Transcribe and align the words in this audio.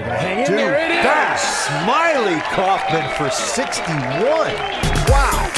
are 0.00 0.04
going 0.04 0.10
to 0.10 0.16
hang 0.16 0.38
in 0.40 0.46
Dude, 0.46 0.58
there. 0.58 0.74
It 0.74 0.90
is. 0.90 1.04
that's 1.04 1.66
Smylie 1.66 2.42
Kaufman 2.52 3.10
for 3.16 3.30
61. 3.30 4.28
Wow. 5.08 5.52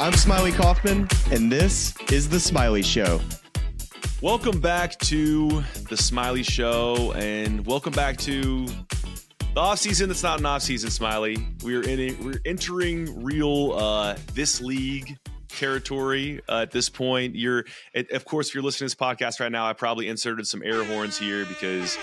I'm 0.00 0.12
Smylie 0.12 0.54
Kaufman, 0.54 1.08
and 1.32 1.50
this 1.50 1.94
is 2.12 2.28
The 2.28 2.36
Smylie 2.36 2.84
Show. 2.84 3.20
Welcome 4.22 4.60
back 4.60 4.96
to 5.00 5.48
the 5.88 5.96
Smylie 5.96 6.48
Show, 6.48 7.12
and 7.12 7.66
welcome 7.66 7.92
back 7.92 8.16
to 8.18 8.66
the 8.66 9.60
off 9.60 9.80
season. 9.80 10.08
That's 10.08 10.22
not 10.22 10.38
an 10.38 10.46
off 10.46 10.62
season, 10.62 10.90
Smylie. 10.90 11.62
We're 11.64 11.82
in 11.82 12.00
a, 12.00 12.12
we're 12.22 12.40
entering 12.44 13.24
real 13.24 13.72
uh, 13.72 14.16
this 14.34 14.60
league 14.60 15.18
territory 15.48 16.40
uh, 16.48 16.60
at 16.60 16.70
this 16.70 16.88
point. 16.88 17.34
You're, 17.34 17.64
it, 17.92 18.10
of 18.12 18.24
course, 18.24 18.48
if 18.48 18.54
you're 18.54 18.62
listening 18.62 18.88
to 18.88 18.94
this 18.94 19.06
podcast 19.06 19.40
right 19.40 19.50
now, 19.50 19.66
I 19.66 19.72
probably 19.72 20.06
inserted 20.08 20.46
some 20.46 20.62
air 20.62 20.84
horns 20.84 21.18
here 21.18 21.44
because 21.44 21.98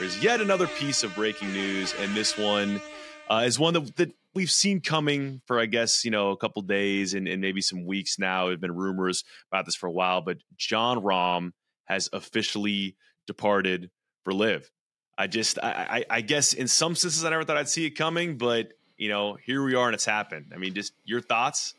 there's 0.00 0.22
yet 0.22 0.40
another 0.40 0.66
piece 0.66 1.02
of 1.02 1.14
breaking 1.14 1.52
news, 1.52 1.94
and 2.00 2.16
this 2.16 2.38
one 2.38 2.80
uh, 3.28 3.42
is 3.44 3.58
one 3.58 3.74
that, 3.74 3.96
that 3.96 4.14
we've 4.34 4.50
seen 4.50 4.80
coming 4.80 5.42
for, 5.46 5.60
I 5.60 5.66
guess, 5.66 6.06
you 6.06 6.10
know, 6.10 6.30
a 6.30 6.38
couple 6.38 6.62
days 6.62 7.12
and, 7.12 7.28
and 7.28 7.42
maybe 7.42 7.60
some 7.60 7.84
weeks 7.84 8.18
now. 8.18 8.44
There 8.44 8.52
have 8.52 8.62
been 8.62 8.74
rumors 8.74 9.24
about 9.52 9.66
this 9.66 9.74
for 9.74 9.86
a 9.88 9.92
while, 9.92 10.22
but 10.22 10.38
Jon 10.56 11.02
Rahm 11.02 11.52
has 11.84 12.08
officially 12.14 12.96
departed 13.26 13.90
for 14.24 14.32
LIV. 14.32 14.70
I 15.18 15.26
just, 15.26 15.58
I, 15.62 16.04
I, 16.10 16.16
I 16.16 16.20
guess 16.22 16.54
in 16.54 16.66
some 16.66 16.94
senses, 16.94 17.22
I 17.22 17.28
never 17.28 17.44
thought 17.44 17.58
I'd 17.58 17.68
see 17.68 17.84
it 17.84 17.90
coming, 17.90 18.38
but 18.38 18.72
you 18.96 19.10
know, 19.10 19.34
here 19.34 19.62
we 19.62 19.74
are 19.74 19.86
and 19.86 19.94
it's 19.94 20.06
happened. 20.06 20.52
I 20.54 20.56
mean, 20.56 20.72
just 20.72 20.94
your 21.04 21.20
thoughts? 21.20 21.74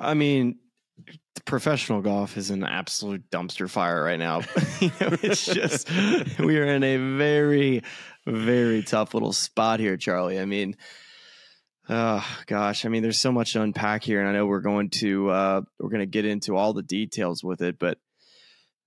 I 0.00 0.14
mean, 0.14 0.58
professional 1.50 2.00
golf 2.00 2.36
is 2.36 2.50
an 2.50 2.62
absolute 2.62 3.28
dumpster 3.28 3.68
fire 3.68 4.04
right 4.04 4.20
now. 4.20 4.38
you 4.80 4.88
know, 5.00 5.16
it's 5.20 5.44
just 5.52 5.90
we 6.38 6.56
are 6.56 6.64
in 6.64 6.84
a 6.84 6.96
very, 7.18 7.82
very 8.24 8.82
tough 8.84 9.14
little 9.14 9.32
spot 9.32 9.80
here, 9.80 9.96
Charlie. 9.96 10.38
I 10.38 10.44
mean, 10.44 10.76
oh 11.88 12.24
gosh, 12.46 12.86
I 12.86 12.88
mean, 12.88 13.02
there's 13.02 13.20
so 13.20 13.32
much 13.32 13.52
to 13.54 13.62
unpack 13.62 14.04
here, 14.04 14.20
and 14.20 14.28
I 14.28 14.32
know 14.32 14.46
we're 14.46 14.60
going 14.60 14.90
to 15.00 15.28
uh, 15.28 15.60
we're 15.80 15.90
going 15.90 16.00
to 16.00 16.06
get 16.06 16.24
into 16.24 16.56
all 16.56 16.72
the 16.72 16.84
details 16.84 17.42
with 17.42 17.62
it, 17.62 17.80
but 17.80 17.98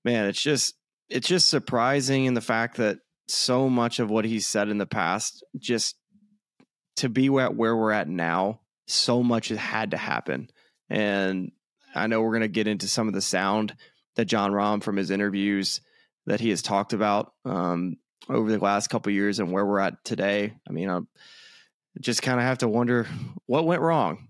man, 0.06 0.28
it's 0.28 0.42
just 0.42 0.74
it's 1.10 1.28
just 1.28 1.50
surprising 1.50 2.26
in 2.26 2.34
the 2.34 2.42
fact 2.42 2.78
that 2.78 3.00
so 3.28 3.70
much 3.70 4.00
of 4.00 4.10
what 4.10 4.24
he's 4.24 4.48
said 4.48 4.70
in 4.70 4.78
the 4.78 4.86
past 4.86 5.44
just 5.60 5.98
to 6.96 7.10
be 7.10 7.28
at 7.40 7.56
where 7.56 7.76
we're 7.76 7.92
at 7.92 8.08
now 8.08 8.62
so 8.88 9.22
much 9.22 9.50
has 9.50 9.58
had 9.58 9.92
to 9.92 9.98
happen 9.98 10.50
and 10.90 11.52
i 11.96 12.08
know 12.08 12.22
we're 12.22 12.30
going 12.32 12.42
to 12.42 12.48
get 12.48 12.68
into 12.68 12.88
some 12.88 13.08
of 13.08 13.14
the 13.14 13.22
sound 13.22 13.76
that 14.16 14.26
Jon 14.26 14.52
rahm 14.52 14.82
from 14.84 14.96
his 14.96 15.10
interviews 15.10 15.82
that 16.26 16.40
he 16.40 16.50
has 16.50 16.62
talked 16.62 16.94
about 16.94 17.34
um, 17.46 17.98
over 18.30 18.52
the 18.52 18.60
last 18.60 18.90
couple 18.90 19.12
years 19.12 19.40
and 19.40 19.52
where 19.52 19.66
we're 19.66 19.80
at 19.80 20.04
today 20.06 20.54
i 20.68 20.72
mean 20.72 20.90
i 20.90 21.00
just 22.00 22.22
kind 22.22 22.40
of 22.40 22.46
have 22.46 22.60
to 22.60 22.68
wonder 22.68 23.08
what 23.46 23.66
went 23.66 23.82
wrong 23.82 24.30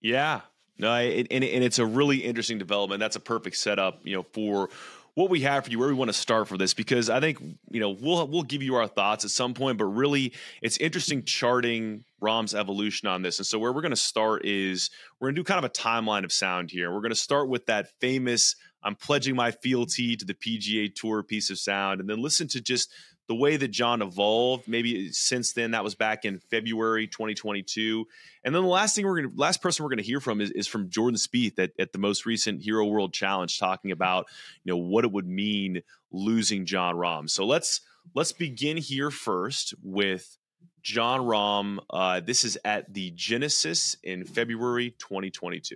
Yeah. 0.00 0.40
No, 0.78 0.92
and, 0.92 1.26
and 1.30 1.42
it's 1.42 1.78
a 1.78 1.86
really 1.86 2.18
interesting 2.18 2.58
development. 2.58 3.00
That's 3.00 3.16
a 3.16 3.20
perfect 3.20 3.56
setup, 3.56 4.00
you 4.04 4.14
know, 4.14 4.26
for 4.34 4.68
what 5.16 5.30
we 5.30 5.40
have 5.40 5.64
for 5.64 5.70
you, 5.70 5.78
where 5.78 5.88
we 5.88 5.94
want 5.94 6.10
to 6.10 6.16
start 6.16 6.46
for 6.46 6.58
this, 6.58 6.74
because 6.74 7.08
I 7.08 7.20
think 7.20 7.38
you 7.70 7.80
know 7.80 7.90
we'll 7.90 8.28
we'll 8.28 8.42
give 8.42 8.62
you 8.62 8.76
our 8.76 8.86
thoughts 8.86 9.24
at 9.24 9.30
some 9.30 9.54
point, 9.54 9.78
but 9.78 9.86
really 9.86 10.34
it's 10.62 10.76
interesting 10.76 11.24
charting 11.24 12.04
Rahm's 12.20 12.54
evolution 12.54 13.08
on 13.08 13.22
this. 13.22 13.38
And 13.38 13.46
so 13.46 13.58
where 13.58 13.72
we're 13.72 13.80
going 13.80 13.90
to 13.90 13.96
start 13.96 14.44
is 14.44 14.90
we're 15.18 15.28
going 15.28 15.36
to 15.36 15.40
do 15.40 15.44
kind 15.44 15.58
of 15.58 15.64
a 15.64 15.72
timeline 15.72 16.24
of 16.24 16.32
sound 16.32 16.70
here. 16.70 16.92
We're 16.92 17.00
going 17.00 17.10
to 17.10 17.16
start 17.16 17.48
with 17.48 17.64
that 17.64 17.88
famous 17.98 18.56
"I'm 18.82 18.94
pledging 18.94 19.34
my 19.34 19.52
fealty 19.52 20.16
to 20.16 20.24
the 20.26 20.34
PGA 20.34 20.94
Tour" 20.94 21.22
piece 21.22 21.48
of 21.48 21.58
sound, 21.58 22.00
and 22.00 22.08
then 22.10 22.20
listen 22.20 22.46
to 22.48 22.60
just 22.60 22.92
the 23.28 23.34
way 23.34 23.56
that 23.56 23.68
Jon 23.68 24.02
evolved, 24.02 24.68
maybe 24.68 25.10
since 25.12 25.52
then, 25.52 25.72
that 25.72 25.82
was 25.82 25.94
back 25.94 26.24
in 26.24 26.38
February 26.38 27.06
2022. 27.08 28.06
And 28.44 28.54
then 28.54 28.62
the 28.62 28.68
last 28.68 28.94
thing 28.94 29.04
we're 29.04 29.22
to, 29.22 29.32
last 29.34 29.60
person 29.60 29.84
we're 29.84 29.94
to 29.96 30.02
hear 30.02 30.20
from 30.20 30.40
is, 30.40 30.50
is 30.52 30.68
from 30.68 30.90
Jordan 30.90 31.16
Spieth 31.16 31.58
at, 31.58 31.72
at 31.78 31.92
the 31.92 31.98
most 31.98 32.24
recent 32.24 32.62
Hero 32.62 32.84
World 32.84 33.12
Challenge, 33.12 33.58
talking 33.58 33.90
about 33.90 34.26
you 34.62 34.72
know 34.72 34.78
what 34.78 35.04
it 35.04 35.12
would 35.12 35.26
mean 35.26 35.82
losing 36.12 36.66
Jon 36.66 36.94
Rahm. 36.94 37.28
So 37.28 37.44
let's 37.44 37.80
let's 38.14 38.32
begin 38.32 38.76
here 38.76 39.10
first 39.10 39.74
with 39.82 40.38
Jon 40.82 41.20
Rahm. 41.20 41.78
Uh, 41.90 42.20
this 42.20 42.44
is 42.44 42.56
at 42.64 42.94
the 42.94 43.10
Genesis 43.10 43.96
in 44.04 44.24
February 44.24 44.92
2022. 44.98 45.74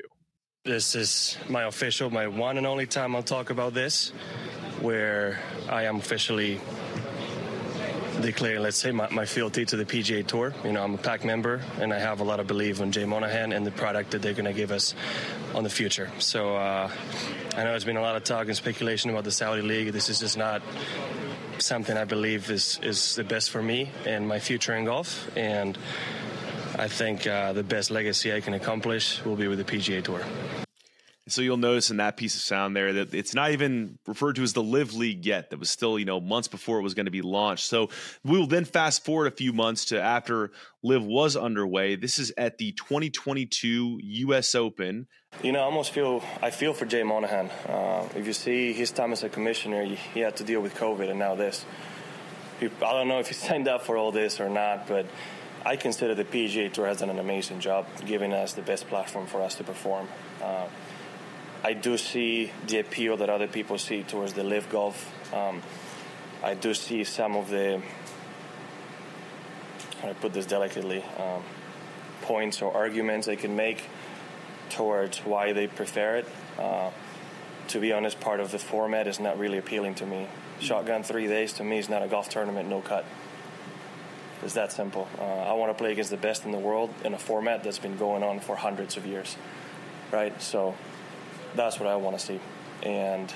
This 0.65 0.95
is 0.95 1.37
my 1.49 1.65
official, 1.65 2.11
my 2.11 2.29
one 2.29 2.59
and 2.59 2.67
only 2.67 2.87
time 2.87 3.17
I'll 3.17 3.23
talk 3.23 3.51
about 3.51 3.75
this, 3.75 4.11
where 4.81 5.41
I 5.69 5.85
am 5.85 5.97
officially 5.97 6.61
declaring, 8.21 8.63
let's 8.63 8.77
say, 8.77 8.93
my, 8.93 9.09
my 9.11 9.25
fealty 9.25 9.65
to 9.65 9.77
the 9.77 9.85
PGA 9.85 10.27
Tour. 10.27 10.53
You 10.65 10.73
know, 10.73 10.83
I'm 10.83 10.95
a 10.95 10.99
PAC 10.99 11.25
member, 11.25 11.61
and 11.79 11.93
I 11.93 11.99
have 11.99 12.21
a 12.21 12.25
lot 12.25 12.41
of 12.41 12.47
belief 12.47 12.81
in 12.81 12.93
Jay 12.93 13.05
Monahan 13.05 13.53
and 13.53 13.67
the 13.67 13.71
product 13.71 14.13
that 14.13 14.23
they're 14.23 14.35
going 14.35 14.45
to 14.45 14.53
give 14.53 14.73
us 14.73 14.95
on 15.55 15.65
the 15.65 15.71
future. 15.71 16.11
So 16.19 16.57
uh, 16.57 16.91
I 17.57 17.65
know 17.65 17.71
there's 17.71 17.85
been 17.85 17.97
a 17.97 18.03
lot 18.03 18.17
of 18.17 18.25
talk 18.25 18.47
and 18.47 18.57
speculation 18.57 19.11
about 19.11 19.25
the 19.25 19.33
Saudi 19.33 19.63
League. 19.63 19.93
This 19.93 20.09
is 20.09 20.21
just 20.21 20.37
not 20.37 20.63
something 21.59 21.97
I 21.97 22.05
believe 22.05 22.51
is, 22.51 22.79
is 22.83 23.15
the 23.17 23.25
best 23.25 23.51
for 23.51 23.63
me 23.63 23.91
and 24.07 24.27
my 24.27 24.39
future 24.39 24.75
in 24.75 24.85
golf. 24.85 25.31
And 25.37 25.77
I 26.79 26.89
think 26.89 27.27
uh, 27.27 27.53
the 27.53 27.63
best 27.63 27.91
legacy 27.91 28.33
I 28.33 28.41
can 28.41 28.55
accomplish 28.55 29.25
will 29.25 29.37
be 29.37 29.49
with 29.49 29.59
the 29.59 29.65
PGA 29.65 30.03
Tour. 30.03 30.25
So 31.31 31.43
you'll 31.43 31.57
notice 31.57 31.91
in 31.91 31.99
that 31.99 32.17
piece 32.17 32.35
of 32.35 32.43
sound 32.43 32.77
there 32.77 32.93
that 32.93 33.15
it's 33.15 33.35
not 33.35 33.53
even 33.53 33.99
referred 34.07 34.37
to 34.37 34.43
as 34.43 34.53
the 34.53 34.63
LIV 34.63 34.95
League 34.95 35.27
yet. 35.27 35.51
That 35.51 35.59
was 35.59 35.71
still, 35.71 35.99
you 35.99 36.05
know, 36.05 36.21
months 36.21 36.49
before 36.49 36.79
it 36.79 36.83
was 36.83 36.95
going 36.95 37.07
to 37.07 37.13
be 37.13 37.23
launched. 37.23 37.67
So 37.67 37.91
we 38.25 38.39
will 38.39 38.47
then 38.47 38.65
fast 38.65 39.05
forward 39.05 39.27
a 39.27 39.37
few 39.37 39.53
months 39.53 39.87
to 39.87 40.01
after 40.01 40.51
LIV 40.83 41.05
was 41.05 41.37
underway. 41.37 41.97
This 41.97 42.19
is 42.19 42.33
at 42.37 42.59
the 42.59 42.73
2022 42.73 44.01
U.S. 44.03 44.55
Open. 44.55 45.07
You 45.43 45.53
know, 45.53 45.61
I 45.61 45.65
almost 45.65 45.93
feel 45.93 46.23
I 46.43 46.51
feel 46.51 46.73
for 46.73 46.87
Jay 46.87 47.03
Monahan. 47.03 47.51
Uh, 47.69 48.09
if 48.17 48.27
you 48.27 48.33
see 48.33 48.73
his 48.73 48.91
time 48.91 49.13
as 49.13 49.23
a 49.23 49.29
commissioner, 49.29 49.85
he 49.85 50.21
had 50.21 50.37
to 50.37 50.45
deal 50.45 50.61
with 50.61 50.75
COVID, 50.75 51.09
and 51.09 51.19
now 51.19 51.35
this. 51.35 51.65
I 52.61 52.67
don't 52.67 53.09
know 53.09 53.21
if 53.21 53.29
he 53.29 53.35
signed 53.49 53.69
up 53.69 53.83
for 53.83 53.97
all 53.97 54.13
this 54.13 54.41
or 54.41 54.49
not, 54.49 54.89
but 54.89 55.07
I 55.65 55.77
consider 55.77 56.15
the 56.15 56.25
PGA 56.25 56.73
Tour 56.73 56.87
has 56.87 56.99
done 56.99 57.11
an 57.11 57.19
amazing 57.19 57.61
job 57.61 57.87
giving 58.07 58.33
us 58.33 58.55
the 58.55 58.63
best 58.63 58.89
platform 58.89 59.27
for 59.27 59.43
us 59.43 59.57
to 59.57 59.65
perform. 59.65 60.09
Uh, 60.43 60.67
I 61.63 61.75
do 61.75 61.99
see 61.99 62.53
the 62.67 62.79
appeal 62.79 63.19
that 63.19 63.29
other 63.29 63.47
people 63.47 63.77
see 63.77 64.03
towards 64.03 64.33
the 64.33 64.43
LIV 64.43 64.71
golf. 64.71 65.35
Um, 65.35 65.63
I 66.43 66.55
do 66.55 66.73
see 66.73 67.05
some 67.05 67.37
of 67.37 67.51
the, 67.51 67.83
how 70.01 70.05
do 70.05 70.09
I 70.09 70.13
put 70.15 70.33
this 70.33 70.47
delicately, 70.47 71.05
um, 71.19 71.43
points 72.23 72.63
or 72.63 72.75
arguments 72.75 73.27
they 73.27 73.37
can 73.37 73.57
make 73.57 73.85
towards 74.71 75.19
why 75.19 75.53
they 75.53 75.67
prefer 75.67 76.17
it. 76.17 76.29
Uh, 76.59 76.91
to 77.69 77.79
be 77.79 77.93
honest, 77.93 78.19
part 78.21 78.41
of 78.41 78.51
the 78.51 78.59
format 78.59 79.07
is 79.07 79.21
not 79.21 79.39
really 79.39 79.59
appealing 79.59 79.95
to 79.97 80.07
me. 80.07 80.29
Shotgun 80.61 81.03
three 81.03 81.27
days 81.27 81.53
to 81.55 81.65
me 81.65 81.79
is 81.79 81.89
not 81.91 82.03
a 82.03 82.09
golf 82.09 82.31
tournament, 82.31 82.71
no 82.71 82.81
cut. 82.81 83.05
It's 84.43 84.55
that 84.55 84.73
simple. 84.73 85.09
Uh, 85.19 85.25
I 85.25 85.53
want 85.53 85.71
to 85.71 85.75
play 85.75 85.93
against 85.93 86.11
the 86.11 86.17
best 86.17 86.47
in 86.47 86.53
the 86.53 86.59
world 86.59 86.91
in 87.05 87.13
a 87.13 87.19
format 87.19 87.63
that's 87.63 87.79
been 87.79 87.99
going 87.99 88.23
on 88.23 88.41
for 88.41 88.57
hundreds 88.57 88.97
of 88.97 89.05
years, 89.05 89.37
right? 90.11 90.41
So 90.41 90.75
that's 91.55 91.79
what 91.79 91.89
I 91.89 91.97
want 91.97 92.19
to 92.19 92.25
see. 92.25 92.41
And 92.83 93.33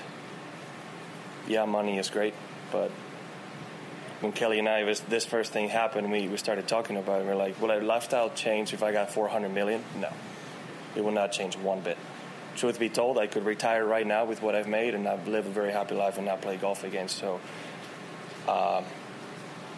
yeah, 1.47 1.65
money 1.65 1.97
is 1.97 2.09
great, 2.09 2.33
but 2.71 2.91
when 4.21 4.31
Kelley 4.31 4.59
and 4.59 4.67
I, 4.67 4.83
was, 4.83 5.01
this 5.01 5.25
first 5.25 5.51
thing 5.51 5.69
happened, 5.69 6.11
we, 6.11 6.27
we 6.27 6.37
started 6.37 6.67
talking 6.67 6.97
about 6.97 7.21
it. 7.21 7.25
We 7.25 7.31
are 7.31 7.35
like, 7.35 7.61
will 7.61 7.71
our 7.71 7.81
lifestyle 7.81 8.29
change 8.31 8.73
if 8.73 8.81
I 8.81 8.91
got 8.91 9.11
400 9.11 9.49
million? 9.53 9.83
No, 9.99 10.09
it 10.95 11.03
will 11.03 11.11
not 11.11 11.31
change 11.31 11.57
one 11.57 11.81
bit. 11.81 11.97
Truth 12.55 12.79
be 12.79 12.89
told, 12.89 13.17
I 13.17 13.27
could 13.27 13.45
retire 13.45 13.85
right 13.85 14.07
now 14.07 14.25
with 14.25 14.41
what 14.41 14.55
I've 14.55 14.67
made 14.67 14.95
and 14.95 15.07
I've 15.07 15.27
lived 15.27 15.47
a 15.47 15.51
very 15.51 15.71
happy 15.71 15.95
life 15.95 16.17
and 16.17 16.25
not 16.25 16.41
play 16.41 16.55
golf 16.55 16.83
again. 16.83 17.09
So 17.09 17.41
um, 18.47 18.85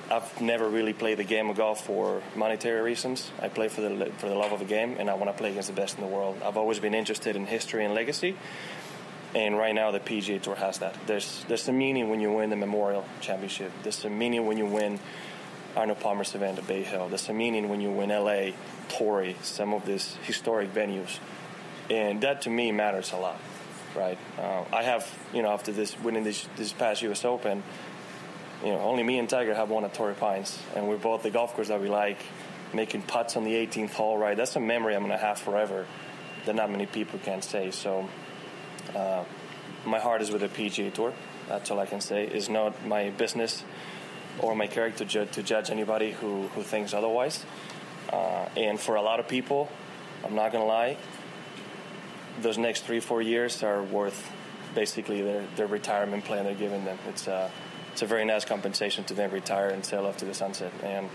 I've 0.09 0.42
never 0.42 0.69
really 0.69 0.94
played 0.94 1.18
the 1.18 1.25
game 1.25 1.50
of 1.50 1.57
golf 1.57 1.86
for 1.86 2.21
monetary 2.36 2.81
reasons. 2.81 3.30
I 3.42 3.50
play 3.50 3.68
for 3.68 3.81
the 3.81 4.12
for 4.18 4.30
the 4.30 4.36
love 4.36 4.54
of 4.54 4.59
the 4.59 4.65
game, 4.65 4.95
and 5.00 5.09
I 5.09 5.15
want 5.15 5.30
to 5.30 5.38
play 5.38 5.51
against 5.51 5.68
the 5.68 5.75
best 5.75 5.98
in 5.98 6.01
the 6.01 6.09
world. 6.09 6.42
I've 6.44 6.56
always 6.56 6.80
been 6.80 6.94
interested 6.94 7.36
in 7.36 7.45
history 7.45 7.83
and 7.83 7.94
legacy, 7.94 8.38
and 9.36 9.57
right 9.57 9.75
now 9.75 9.92
the 9.92 10.00
PGA 10.00 10.42
Tour 10.42 10.56
has 10.56 10.80
that. 10.80 10.95
There's 11.07 11.44
there's 11.50 11.68
a 11.68 11.74
meaning 11.74 12.09
when 12.09 12.21
you 12.21 12.31
win 12.31 12.50
the 12.50 12.56
Memorial 12.56 13.06
Championship. 13.19 13.71
There's 13.83 14.06
a 14.06 14.09
meaning 14.09 14.45
when 14.45 14.57
you 14.57 14.65
win 14.65 15.00
Arnold 15.75 16.00
Palmer's 16.00 16.33
event 16.36 16.57
at 16.57 16.68
Bay 16.68 16.83
Hill. 16.83 17.09
There's 17.09 17.27
a 17.27 17.33
meaning 17.33 17.68
when 17.68 17.81
you 17.81 17.92
win 17.92 18.09
LA, 18.09 18.51
Torrey, 18.88 19.36
some 19.42 19.74
of 19.74 19.86
these 19.86 20.15
historic 20.24 20.74
venues, 20.74 21.19
and 21.89 22.21
that 22.21 22.44
to 22.44 22.50
me 22.50 22.71
matters 22.71 23.12
a 23.12 23.18
lot, 23.18 23.39
right? 23.94 24.18
Uh, 24.39 24.63
I 24.71 24.83
have 24.83 25.06
you 25.33 25.42
know 25.42 25.50
after 25.50 25.74
this 25.74 26.00
winning 26.00 26.24
this 26.24 26.48
this 26.56 26.71
past 26.71 27.01
U.S. 27.01 27.25
Open 27.25 27.62
you 28.63 28.71
know, 28.71 28.80
only 28.80 29.04
me 29.04 29.19
and 29.19 29.30
Tiger 29.30 29.54
have 29.54 29.69
won 29.69 29.83
at 29.86 29.94
Torrey 29.94 30.15
Pines, 30.15 30.59
and 30.75 30.88
we're 30.88 30.98
both 30.98 31.24
the 31.24 31.30
golf 31.30 31.54
course 31.54 31.68
that 31.68 31.81
we 31.81 31.89
like, 31.89 32.18
making 32.74 33.01
putts 33.04 33.38
on 33.38 33.44
the 33.44 33.54
18th 33.54 33.92
hole. 33.92 34.18
Right, 34.18 34.36
that's 34.36 34.56
a 34.56 34.59
memory 34.59 34.95
I'm 34.95 35.01
gonna 35.01 35.18
have 35.18 35.39
forever 35.39 35.86
that 36.45 36.56
not 36.56 36.71
many 36.71 36.86
people 36.86 37.19
can 37.19 37.42
say. 37.42 37.71
So, 37.71 38.09
uh, 38.95 39.24
my 39.86 40.00
heart 40.00 40.21
is 40.21 40.31
with 40.31 40.42
the 40.42 40.50
PGA 40.50 40.94
Tour. 40.94 41.13
That's 41.48 41.71
all 41.71 41.80
I 41.80 41.86
can 41.86 42.01
say. 42.01 42.25
It's 42.25 42.50
not 42.50 42.86
my 42.86 43.09
business 43.12 43.63
or 44.39 44.56
my 44.56 44.68
character 44.68 45.06
ju- 45.06 45.25
to 45.25 45.44
judge 45.44 45.69
anybody 45.69 46.12
who, 46.12 46.48
who 46.50 46.62
thinks 46.62 46.94
otherwise. 46.94 47.45
Uh, 48.12 48.48
and 48.56 48.80
for 48.80 48.95
a 48.95 49.01
lot 49.01 49.19
of 49.19 49.27
people, 49.27 49.69
I'm 50.25 50.36
not 50.36 50.51
gonna 50.51 50.65
lie, 50.65 50.98
those 52.42 52.57
next 52.57 52.86
three 52.86 53.00
four 53.00 53.21
years 53.21 53.63
are 53.63 53.83
worth 53.83 54.31
basically 54.75 55.21
their, 55.21 55.44
their 55.56 55.68
retirement 55.68 56.24
plan 56.25 56.45
they're 56.45 56.54
giving 56.54 56.86
them. 56.86 56.98
It's 57.09 57.27
uh, 57.27 57.50
it's 57.98 58.04
a 58.04 58.06
very 58.06 58.26
nice 58.26 58.46
compensation 58.46 59.04
to 59.06 59.16
then 59.16 59.32
retire 59.32 59.70
and 59.70 59.84
sail 59.84 60.06
off 60.06 60.18
to 60.18 60.26
the 60.26 60.34
sunset. 60.36 60.72
And 60.84 61.10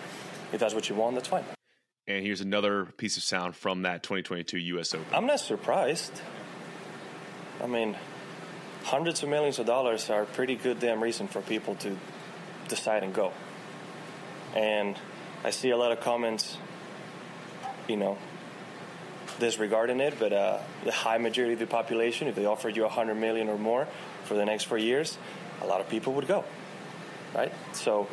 if 0.52 0.58
that's 0.58 0.74
what 0.74 0.88
you 0.88 0.96
want, 0.96 1.14
that's 1.14 1.28
fine. 1.28 1.44
And 2.08 2.26
here's 2.26 2.40
another 2.40 2.86
piece 2.86 3.16
of 3.16 3.22
sound 3.22 3.54
from 3.54 3.82
that 3.82 4.02
2022 4.02 4.58
U.S. 4.58 4.92
Open. 4.92 5.06
I'm 5.14 5.26
not 5.26 5.38
surprised. 5.38 6.20
I 7.62 7.68
mean, 7.68 7.96
hundreds 8.82 9.22
of 9.22 9.28
millions 9.28 9.60
of 9.60 9.66
dollars 9.66 10.10
are 10.10 10.22
a 10.22 10.26
pretty 10.26 10.56
good 10.56 10.80
damn 10.80 11.00
reason 11.00 11.28
for 11.28 11.40
people 11.40 11.76
to 11.76 11.96
decide 12.66 13.04
and 13.04 13.14
go. 13.14 13.32
And 14.56 14.96
I 15.44 15.50
see 15.50 15.70
a 15.70 15.76
lot 15.76 15.92
of 15.92 16.00
comments, 16.00 16.56
you 17.86 17.96
know, 17.96 18.18
disregarding 19.38 20.00
it, 20.00 20.14
but 20.18 20.32
uh, 20.32 20.58
the 20.82 20.90
high 20.90 21.18
majority 21.18 21.52
of 21.52 21.60
the 21.60 21.66
population, 21.68 22.26
if 22.26 22.34
they 22.34 22.46
offered 22.46 22.74
you 22.74 22.82
100 22.82 23.14
million 23.14 23.48
or 23.48 23.56
more 23.56 23.86
for 24.24 24.34
the 24.34 24.44
next 24.44 24.64
four 24.64 24.78
years, 24.78 25.16
a 25.60 25.64
lot 25.64 25.80
of 25.80 25.88
people 25.88 26.14
would 26.14 26.26
go, 26.26 26.44
right? 27.34 27.52
So 27.72 28.08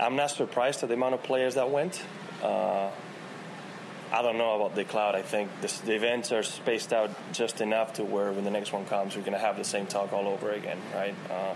I'm 0.00 0.16
not 0.16 0.30
surprised 0.30 0.82
at 0.82 0.88
the 0.88 0.94
amount 0.94 1.14
of 1.14 1.22
players 1.22 1.54
that 1.54 1.70
went. 1.70 2.02
Uh, 2.42 2.90
I 4.10 4.22
don't 4.22 4.38
know 4.38 4.56
about 4.56 4.74
the 4.74 4.84
cloud. 4.84 5.14
I 5.14 5.22
think 5.22 5.50
this, 5.60 5.80
the 5.80 5.94
events 5.94 6.32
are 6.32 6.42
spaced 6.42 6.92
out 6.92 7.10
just 7.32 7.60
enough 7.60 7.94
to 7.94 8.04
where 8.04 8.32
when 8.32 8.44
the 8.44 8.50
next 8.50 8.72
one 8.72 8.86
comes, 8.86 9.14
we're 9.14 9.22
going 9.22 9.34
to 9.34 9.38
have 9.38 9.58
the 9.58 9.64
same 9.64 9.86
talk 9.86 10.12
all 10.12 10.26
over 10.28 10.50
again, 10.50 10.78
right? 10.94 11.14
Uh, 11.30 11.54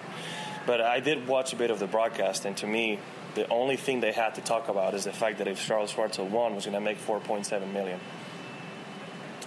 but 0.67 0.81
I 0.81 1.00
did 1.00 1.26
watch 1.26 1.52
a 1.52 1.56
bit 1.56 1.70
of 1.70 1.79
the 1.79 1.87
broadcast, 1.87 2.44
and 2.44 2.56
to 2.58 2.67
me, 2.67 2.99
the 3.35 3.49
only 3.49 3.76
thing 3.76 4.00
they 4.00 4.12
had 4.12 4.35
to 4.35 4.43
talk 4.43 4.69
about 4.69 4.94
is 4.94 5.05
the 5.05 5.12
fact 5.12 5.38
that 5.38 5.49
if 5.49 5.64
Charles 5.64 5.93
Schwartzel 5.93 6.28
won, 6.28 6.55
was 6.55 6.67
going 6.67 6.75
to 6.75 6.81
make 6.81 7.00
4.7 7.00 7.73
million. 7.73 7.99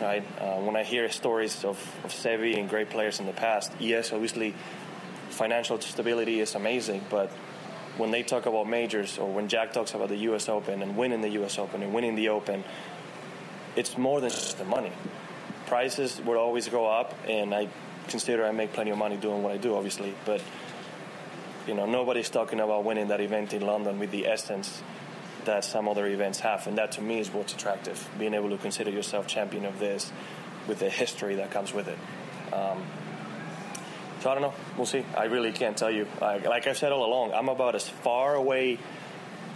Right? 0.01 0.25
Uh, 0.41 0.59
when 0.61 0.75
I 0.75 0.83
hear 0.83 1.09
stories 1.09 1.63
of, 1.63 1.77
of 2.03 2.11
Seve 2.11 2.57
and 2.57 2.67
great 2.67 2.89
players 2.89 3.19
in 3.19 3.27
the 3.27 3.33
past, 3.33 3.71
yes, 3.79 4.11
obviously, 4.11 4.55
financial 5.35 5.79
stability 5.81 6.39
is 6.39 6.55
amazing, 6.55 7.03
but 7.09 7.29
when 7.97 8.11
they 8.11 8.23
talk 8.23 8.45
about 8.45 8.67
majors 8.67 9.17
or 9.17 9.31
when 9.31 9.47
Jack 9.47 9.73
talks 9.73 9.93
about 9.93 10.09
the 10.09 10.17
U.S. 10.29 10.49
Open 10.49 10.81
and 10.81 10.97
winning 10.97 11.21
the 11.21 11.29
U.S. 11.29 11.59
Open 11.59 11.83
and 11.83 11.93
winning 11.93 12.15
the 12.15 12.29
Open, 12.29 12.63
it's 13.75 13.97
more 13.97 14.21
than 14.21 14.29
just 14.29 14.57
the 14.57 14.65
money. 14.65 14.91
Prices 15.67 16.21
will 16.25 16.37
always 16.37 16.67
go 16.67 16.87
up, 16.87 17.13
and 17.27 17.53
I 17.53 17.69
consider 18.07 18.45
I 18.45 18.51
make 18.51 18.73
plenty 18.73 18.91
of 18.91 18.97
money 18.97 19.17
doing 19.17 19.43
what 19.43 19.51
I 19.51 19.57
do, 19.57 19.75
obviously. 19.75 20.13
But 20.25 20.41
you 21.67 21.73
know, 21.73 21.85
nobody's 21.85 22.29
talking 22.29 22.59
about 22.59 22.83
winning 22.83 23.07
that 23.09 23.21
event 23.21 23.53
in 23.53 23.61
London 23.61 23.99
with 23.99 24.11
the 24.11 24.27
essence 24.27 24.83
that 25.45 25.63
some 25.63 25.87
other 25.87 26.07
events 26.07 26.39
have, 26.39 26.67
and 26.67 26.77
that 26.77 26.91
to 26.93 27.01
me 27.01 27.19
is 27.19 27.31
what's 27.31 27.53
attractive. 27.53 28.09
Being 28.19 28.33
able 28.33 28.49
to 28.49 28.57
consider 28.57 28.91
yourself 28.91 29.27
champion 29.27 29.65
of 29.65 29.79
this 29.79 30.11
with 30.67 30.79
the 30.79 30.89
history 30.89 31.35
that 31.35 31.51
comes 31.51 31.73
with 31.73 31.87
it. 31.87 31.97
Um, 32.53 32.83
so 34.25 34.31
I 34.31 34.33
don't 34.33 34.41
know. 34.41 34.53
We'll 34.75 34.87
see. 34.87 35.05
I 35.15 35.25
really 35.25 35.51
can't 35.51 35.77
tell 35.77 35.91
you. 35.91 36.07
Like, 36.19 36.65
I've 36.65 36.79
said 36.79 36.91
all 36.91 37.05
along, 37.05 37.33
I'm 37.33 37.47
about 37.47 37.75
as 37.75 37.87
far 37.87 38.33
away 38.33 38.79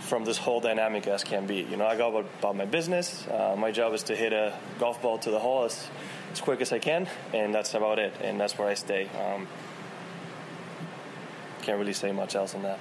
from 0.01 0.25
this 0.25 0.37
whole 0.37 0.61
dynamic 0.61 1.07
as 1.07 1.23
can 1.23 1.47
be. 1.47 1.63
You 1.63 1.75
know, 1.75 1.87
I 1.87 1.97
go 1.97 2.09
about, 2.09 2.29
about 2.37 2.55
my 2.55 2.65
business. 2.65 3.27
Uh, 3.27 3.55
my 3.57 3.71
job 3.71 3.95
is 3.95 4.03
to 4.03 4.15
hit 4.15 4.31
a 4.31 4.53
golf 4.77 5.01
ball 5.01 5.17
to 5.17 5.31
the 5.31 5.39
hole 5.39 5.63
as, 5.63 5.87
as 6.31 6.39
quick 6.39 6.61
as 6.61 6.71
I 6.71 6.77
can, 6.77 7.09
and 7.33 7.51
that's 7.51 7.73
about 7.73 7.97
it. 7.97 8.13
And 8.21 8.39
that's 8.39 8.59
where 8.59 8.67
I 8.67 8.75
stay. 8.75 9.09
Um, 9.19 9.47
can't 11.63 11.79
really 11.79 11.93
say 11.93 12.11
much 12.11 12.35
else 12.35 12.53
on 12.53 12.61
that. 12.61 12.77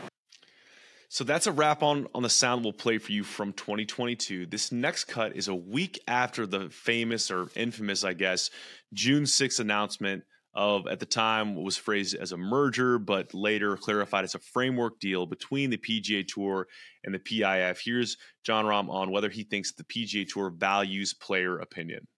So 1.09 1.25
that's 1.25 1.47
a 1.47 1.53
wrap 1.53 1.83
on 1.83 2.07
on 2.15 2.23
the 2.23 2.29
sound 2.29 2.65
we'll 2.65 2.75
play 2.75 2.99
for 2.99 3.13
you 3.13 3.25
from 3.25 3.55
2022. 3.55 4.45
This 4.45 4.71
next 4.71 5.05
cut 5.05 5.35
is 5.35 5.49
a 5.49 5.55
week 5.55 5.99
after 6.07 6.47
the 6.47 6.69
famous 6.69 7.31
or 7.31 7.49
infamous, 7.57 8.05
I 8.05 8.13
guess, 8.13 8.51
June 8.93 9.23
6th 9.23 9.59
announcement 9.59 10.25
of 10.59 10.89
at 10.89 10.99
the 10.99 11.07
time 11.07 11.55
was 11.55 11.77
phrased 11.77 12.17
as 12.17 12.33
a 12.33 12.37
merger, 12.37 12.99
but 12.99 13.33
later 13.33 13.77
clarified 13.77 14.25
as 14.25 14.35
a 14.35 14.41
framework 14.41 14.99
deal 14.99 15.25
between 15.25 15.71
the 15.71 15.79
PGA 15.79 16.27
Tour 16.27 16.67
and 17.05 17.15
the 17.15 17.21
PIF. 17.21 17.79
Here's 17.83 18.17
Jon 18.45 18.65
Rahm 18.65 18.91
on 18.91 19.13
whether 19.13 19.31
he 19.31 19.45
thinks 19.45 19.73
the 19.73 19.85
PGA 19.85 20.29
Tour 20.29 20.51
values 20.51 21.15
player 21.15 21.61
opinion. 21.61 22.09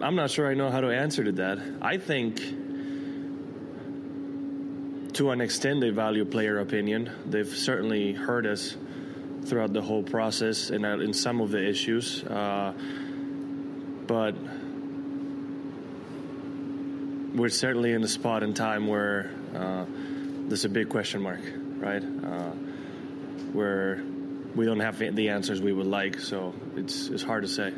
I'm 0.00 0.14
not 0.14 0.30
sure 0.30 0.48
I 0.48 0.54
know 0.54 0.70
how 0.70 0.80
to 0.80 0.90
answer 0.90 1.24
to 1.24 1.32
that. 1.32 1.58
I 1.82 1.98
think 1.98 2.38
to 5.14 5.30
an 5.30 5.40
extent 5.40 5.80
they 5.80 5.90
value 5.90 6.24
player 6.24 6.60
opinion. 6.60 7.10
They've 7.26 7.44
certainly 7.44 8.12
heard 8.12 8.46
us 8.46 8.76
throughout 9.46 9.72
the 9.72 9.82
whole 9.82 10.04
process 10.04 10.70
and 10.70 10.86
in 10.86 11.12
some 11.12 11.40
of 11.40 11.50
the 11.50 11.68
issues. 11.68 12.22
Uh, 12.22 12.72
but 14.06 14.36
we're 17.34 17.48
certainly 17.48 17.92
in 17.92 18.02
a 18.02 18.08
spot 18.08 18.42
in 18.42 18.54
time 18.54 18.86
where 18.86 19.30
uh, 19.54 19.84
there's 20.48 20.64
a 20.64 20.68
big 20.68 20.88
question 20.88 21.22
mark, 21.22 21.40
right? 21.78 22.02
Uh, 22.02 22.52
where 23.52 24.02
we 24.54 24.64
don't 24.64 24.80
have 24.80 24.98
the 24.98 25.28
answers 25.28 25.60
we 25.60 25.72
would 25.72 25.86
like, 25.86 26.18
so 26.18 26.54
it's 26.76 27.08
it's 27.08 27.22
hard 27.22 27.42
to 27.42 27.48
say. 27.48 27.72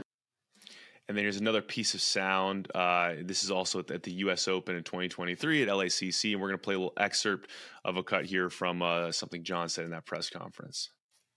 And 1.09 1.19
then 1.19 1.25
here's 1.25 1.37
another 1.37 1.61
piece 1.61 1.95
of 1.95 2.01
sound. 2.01 2.71
Uh, 2.75 3.15
this 3.23 3.45
is 3.45 3.51
also 3.51 3.81
at 3.81 4.03
the 4.03 4.13
U.S. 4.13 4.49
Open 4.49 4.77
in 4.77 4.85
2023 4.85 5.63
at 5.63 5.69
LACC, 5.69 6.33
and 6.33 6.41
we're 6.41 6.49
going 6.49 6.59
to 6.59 6.63
play 6.63 6.75
a 6.75 6.79
little 6.79 6.95
excerpt 6.97 7.51
of 7.85 7.97
a 7.97 8.03
cut 8.03 8.25
here 8.25 8.49
from 8.49 8.81
uh, 8.81 9.13
something 9.13 9.43
Jon 9.43 9.69
said 9.69 9.85
in 9.85 9.91
that 9.91 10.07
press 10.07 10.31
conference. 10.31 10.91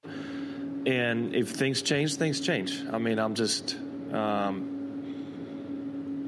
And 0.06 1.36
if 1.36 1.50
things 1.50 1.82
change, 1.82 2.16
things 2.16 2.40
change. 2.40 2.82
I 2.92 2.98
mean, 2.98 3.20
I'm 3.20 3.36
just. 3.36 3.76
Um, 4.14 4.75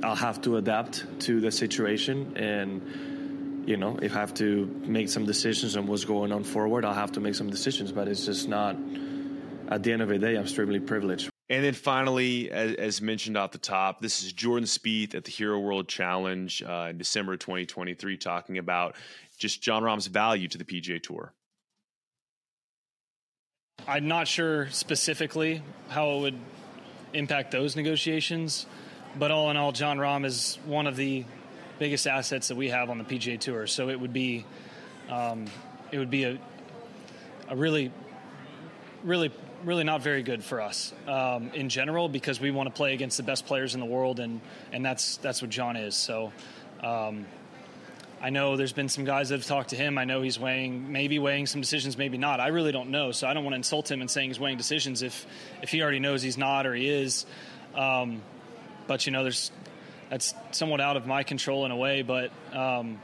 I'll 0.03 0.15
have 0.15 0.41
to 0.41 0.57
adapt 0.57 1.05
to 1.21 1.39
the 1.39 1.51
situation 1.51 2.37
and 2.37 3.67
you 3.67 3.77
know 3.77 3.97
if 4.01 4.15
I 4.15 4.19
have 4.19 4.33
to 4.35 4.65
make 4.85 5.09
some 5.09 5.25
decisions 5.25 5.75
on 5.75 5.87
what's 5.87 6.05
going 6.05 6.31
on 6.31 6.43
forward 6.43 6.85
I'll 6.85 6.93
have 6.93 7.13
to 7.13 7.19
make 7.19 7.35
some 7.35 7.49
decisions 7.49 7.91
but 7.91 8.07
it's 8.07 8.25
just 8.25 8.47
not 8.47 8.75
at 9.69 9.83
the 9.83 9.91
end 9.91 10.01
of 10.01 10.09
the 10.09 10.17
day 10.17 10.35
I'm 10.35 10.43
extremely 10.43 10.79
privileged 10.79 11.29
and 11.49 11.63
then 11.63 11.73
finally, 11.73 12.51
as, 12.51 12.75
as, 12.75 13.01
mentioned 13.01 13.37
off 13.37 13.51
the 13.51 13.57
top, 13.57 14.01
this 14.01 14.21
is 14.21 14.33
Jordan 14.33 14.65
Spieth 14.65 15.15
at 15.15 15.23
the 15.23 15.31
Hero 15.31 15.57
World 15.59 15.87
Challenge 15.87 16.61
uh, 16.61 16.87
in 16.89 16.97
December 16.97 17.37
2023, 17.37 18.17
talking 18.17 18.57
about 18.57 18.97
just 19.37 19.61
Jon 19.61 19.81
Rahm's 19.81 20.07
value 20.07 20.49
to 20.49 20.57
the 20.57 20.65
PGA 20.65 21.01
Tour. 21.01 21.33
I'm 23.87 24.09
not 24.09 24.27
sure 24.27 24.67
specifically 24.71 25.61
how 25.87 26.17
it 26.17 26.21
would 26.21 26.39
impact 27.13 27.51
those 27.51 27.77
negotiations, 27.77 28.65
but 29.17 29.31
all 29.31 29.49
in 29.51 29.57
all, 29.57 29.71
Jon 29.71 29.97
Rahm 29.97 30.25
is 30.25 30.57
one 30.65 30.87
of 30.87 30.95
the 30.95 31.25
biggest 31.79 32.07
assets 32.07 32.47
that 32.49 32.55
we 32.55 32.69
have 32.69 32.89
on 32.89 32.97
the 32.97 33.03
PGA 33.03 33.39
Tour. 33.39 33.67
So 33.67 33.89
it 33.89 33.99
would 33.99 34.13
be, 34.13 34.45
um, 35.09 35.45
it 35.91 35.99
would 35.99 36.09
be 36.09 36.23
a, 36.23 36.39
a 37.49 37.55
really, 37.55 37.91
really 39.03 39.31
really 39.63 39.83
not 39.83 40.01
very 40.01 40.21
good 40.21 40.43
for 40.43 40.61
us 40.61 40.93
um, 41.07 41.49
in 41.53 41.69
general 41.69 42.09
because 42.09 42.39
we 42.39 42.51
want 42.51 42.67
to 42.67 42.73
play 42.73 42.93
against 42.93 43.17
the 43.17 43.23
best 43.23 43.45
players 43.45 43.73
in 43.73 43.79
the 43.79 43.85
world, 43.85 44.19
and 44.19 44.41
and 44.71 44.85
that's 44.85 45.17
that's 45.17 45.41
what 45.41 45.51
Jon 45.51 45.75
is. 45.75 45.95
So. 45.95 46.31
Um, 46.81 47.25
I 48.19 48.31
know 48.31 48.57
there's 48.57 48.73
been 48.73 48.89
some 48.89 49.05
guys 49.05 49.29
that 49.29 49.35
have 49.35 49.45
talked 49.45 49.69
to 49.69 49.75
him. 49.75 49.99
I 49.99 50.05
know 50.05 50.23
he's 50.23 50.39
weighing, 50.39 50.91
maybe 50.91 51.19
weighing 51.19 51.45
some 51.45 51.61
decisions, 51.61 51.99
maybe 51.99 52.17
not. 52.17 52.39
I 52.39 52.47
really 52.47 52.71
don't 52.71 52.89
know, 52.89 53.11
so 53.11 53.27
I 53.27 53.35
don't 53.35 53.43
want 53.43 53.53
to 53.53 53.57
insult 53.57 53.91
him 53.91 54.01
in 54.01 54.07
saying 54.07 54.31
he's 54.31 54.39
weighing 54.39 54.57
decisions 54.57 55.03
if 55.03 55.27
if 55.61 55.69
he 55.69 55.83
already 55.83 55.99
knows 55.99 56.23
he's 56.23 56.37
not 56.37 56.65
or 56.65 56.73
he 56.73 56.89
is. 56.89 57.27
Um, 57.75 58.23
but 58.87 59.05
you 59.05 59.11
know, 59.11 59.23
there's 59.23 59.51
that's 60.09 60.33
somewhat 60.51 60.81
out 60.81 60.97
of 60.97 61.05
my 61.05 61.23
control 61.23 61.65
in 61.65 61.71
a 61.71 61.75
way. 61.75 62.01
But 62.01 62.31
um, 62.53 62.99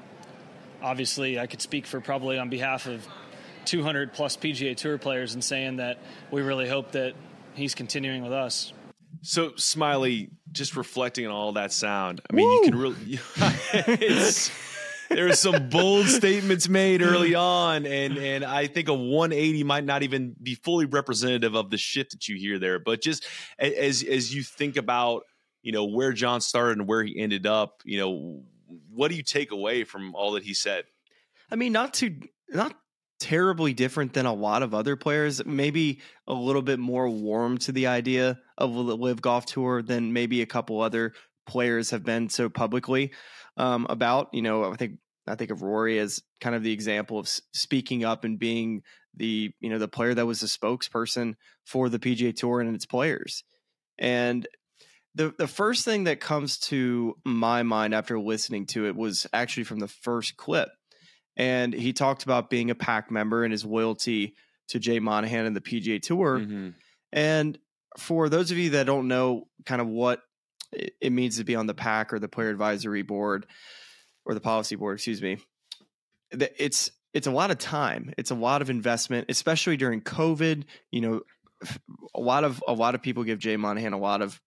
obviously, 0.81 1.39
I 1.39 1.47
could 1.47 1.61
speak 1.61 1.85
for 1.85 1.99
probably 2.01 2.37
on 2.37 2.49
behalf 2.49 2.87
of 2.87 3.05
200 3.65 4.13
plus 4.13 4.37
PGA 4.37 4.75
Tour 4.75 4.97
players 4.97 5.33
and 5.33 5.43
saying 5.43 5.77
that 5.77 5.99
we 6.31 6.41
really 6.41 6.67
hope 6.67 6.91
that 6.93 7.13
he's 7.53 7.75
continuing 7.75 8.23
with 8.23 8.33
us. 8.33 8.73
So, 9.21 9.51
Smylie, 9.51 10.31
just 10.51 10.75
reflecting 10.75 11.25
on 11.25 11.31
all 11.31 11.53
that 11.53 11.71
sound, 11.71 12.21
I 12.29 12.35
mean, 12.35 12.47
Woo! 12.47 12.55
you 12.55 12.63
can 12.63 12.75
really. 12.77 13.19
there 15.09 15.25
were 15.25 15.35
some 15.35 15.69
bold 15.69 16.07
statements 16.07 16.67
made 16.67 17.01
early 17.01 17.35
on, 17.35 17.85
and 17.85 18.17
and 18.17 18.43
I 18.43 18.67
think 18.67 18.89
a 18.89 18.93
180 18.93 19.63
might 19.63 19.85
not 19.85 20.03
even 20.03 20.35
be 20.41 20.55
fully 20.55 20.85
representative 20.85 21.55
of 21.55 21.69
the 21.69 21.77
shit 21.77 22.09
that 22.09 22.27
you 22.27 22.35
hear 22.35 22.59
there. 22.59 22.79
But 22.79 23.01
just 23.01 23.25
as 23.59 24.03
as 24.03 24.33
you 24.33 24.43
think 24.43 24.75
about, 24.75 25.23
you 25.63 25.71
know, 25.71 25.85
where 25.85 26.13
John 26.13 26.41
started 26.41 26.77
and 26.77 26.87
where 26.87 27.03
he 27.03 27.17
ended 27.17 27.47
up, 27.47 27.81
you 27.85 27.97
know, 27.97 28.43
what 28.91 29.09
do 29.09 29.15
you 29.15 29.23
take 29.23 29.51
away 29.51 29.83
from 29.83 30.13
all 30.13 30.33
that 30.33 30.43
he 30.43 30.53
said? 30.53 30.83
I 31.49 31.55
mean, 31.55 31.71
not 31.71 31.95
to 31.95 32.15
not 32.49 32.75
terribly 33.19 33.73
different 33.73 34.13
than 34.13 34.25
a 34.25 34.33
lot 34.33 34.63
of 34.63 34.73
other 34.73 34.95
players. 34.95 35.43
Maybe 35.45 36.01
a 36.27 36.33
little 36.33 36.61
bit 36.61 36.79
more 36.79 37.07
warm 37.07 37.57
to 37.59 37.71
the 37.71 37.87
idea 37.87 38.39
of 38.57 38.73
the 38.73 38.97
LIV 38.97 39.21
Golf 39.21 39.45
Tour 39.45 39.81
than 39.81 40.13
maybe 40.13 40.41
a 40.41 40.45
couple 40.45 40.81
other 40.81 41.13
players 41.47 41.91
have 41.91 42.03
been 42.03 42.29
so 42.29 42.49
publicly 42.49 43.13
um, 43.55 43.87
about. 43.89 44.29
You 44.33 44.41
know, 44.41 44.71
I 44.71 44.75
think 44.75 44.97
I 45.25 45.35
think 45.35 45.51
of 45.51 45.61
Rory 45.61 45.99
as 45.99 46.21
kind 46.41 46.55
of 46.55 46.63
the 46.63 46.73
example 46.73 47.17
of 47.17 47.29
speaking 47.53 48.03
up 48.03 48.25
and 48.25 48.37
being 48.37 48.81
the 49.15 49.51
you 49.59 49.69
know 49.69 49.79
the 49.79 49.87
player 49.87 50.13
that 50.13 50.25
was 50.25 50.41
the 50.41 50.47
spokesperson 50.47 51.35
for 51.65 51.87
the 51.87 51.99
PGA 51.99 52.35
Tour 52.35 52.59
and 52.59 52.75
its 52.75 52.85
players. 52.85 53.43
And 53.97 54.47
the 55.15 55.33
the 55.37 55.47
first 55.47 55.85
thing 55.85 56.05
that 56.05 56.19
comes 56.19 56.57
to 56.57 57.15
my 57.25 57.63
mind 57.63 57.93
after 57.93 58.19
listening 58.19 58.65
to 58.67 58.87
it 58.87 58.95
was 58.95 59.27
actually 59.33 59.63
from 59.63 59.79
the 59.79 59.87
first 59.87 60.37
clip. 60.37 60.69
And 61.35 61.73
he 61.73 61.93
talked 61.93 62.23
about 62.23 62.49
being 62.49 62.69
a 62.69 62.75
PAC 62.75 63.09
member 63.09 63.43
and 63.43 63.51
his 63.51 63.65
loyalty 63.65 64.35
to 64.69 64.79
Jay 64.79 64.99
Monahan 64.99 65.45
and 65.45 65.55
the 65.55 65.61
PGA 65.61 66.01
Tour. 66.01 66.39
Mm-hmm. 66.39 66.69
And 67.11 67.57
for 67.97 68.29
those 68.29 68.51
of 68.51 68.57
you 68.57 68.71
that 68.71 68.85
don't 68.85 69.07
know 69.07 69.47
kind 69.65 69.81
of 69.81 69.87
what 69.87 70.21
it 70.71 71.11
means 71.11 71.37
to 71.37 71.43
be 71.43 71.55
on 71.55 71.67
the 71.67 71.73
PAC 71.73 72.13
or 72.13 72.19
the 72.19 72.27
player 72.27 72.49
advisory 72.49 73.01
board 73.01 73.45
or 74.25 74.33
the 74.33 74.41
policy 74.41 74.75
board, 74.75 74.95
excuse 74.95 75.21
me, 75.21 75.37
it's 76.31 76.91
it's 77.13 77.27
a 77.27 77.31
lot 77.31 77.51
of 77.51 77.59
time. 77.59 78.13
It's 78.17 78.31
a 78.31 78.35
lot 78.35 78.61
of 78.61 78.69
investment, 78.69 79.27
especially 79.29 79.77
during 79.77 80.01
COVID. 80.01 80.63
You 80.91 81.01
know, 81.01 81.21
a 82.15 82.19
lot 82.19 82.43
of 82.43 82.63
a 82.67 82.73
lot 82.73 82.95
of 82.95 83.01
people 83.01 83.23
give 83.23 83.39
Jay 83.39 83.57
Monahan 83.57 83.93
a 83.93 83.99
lot 83.99 84.21
of 84.21 84.39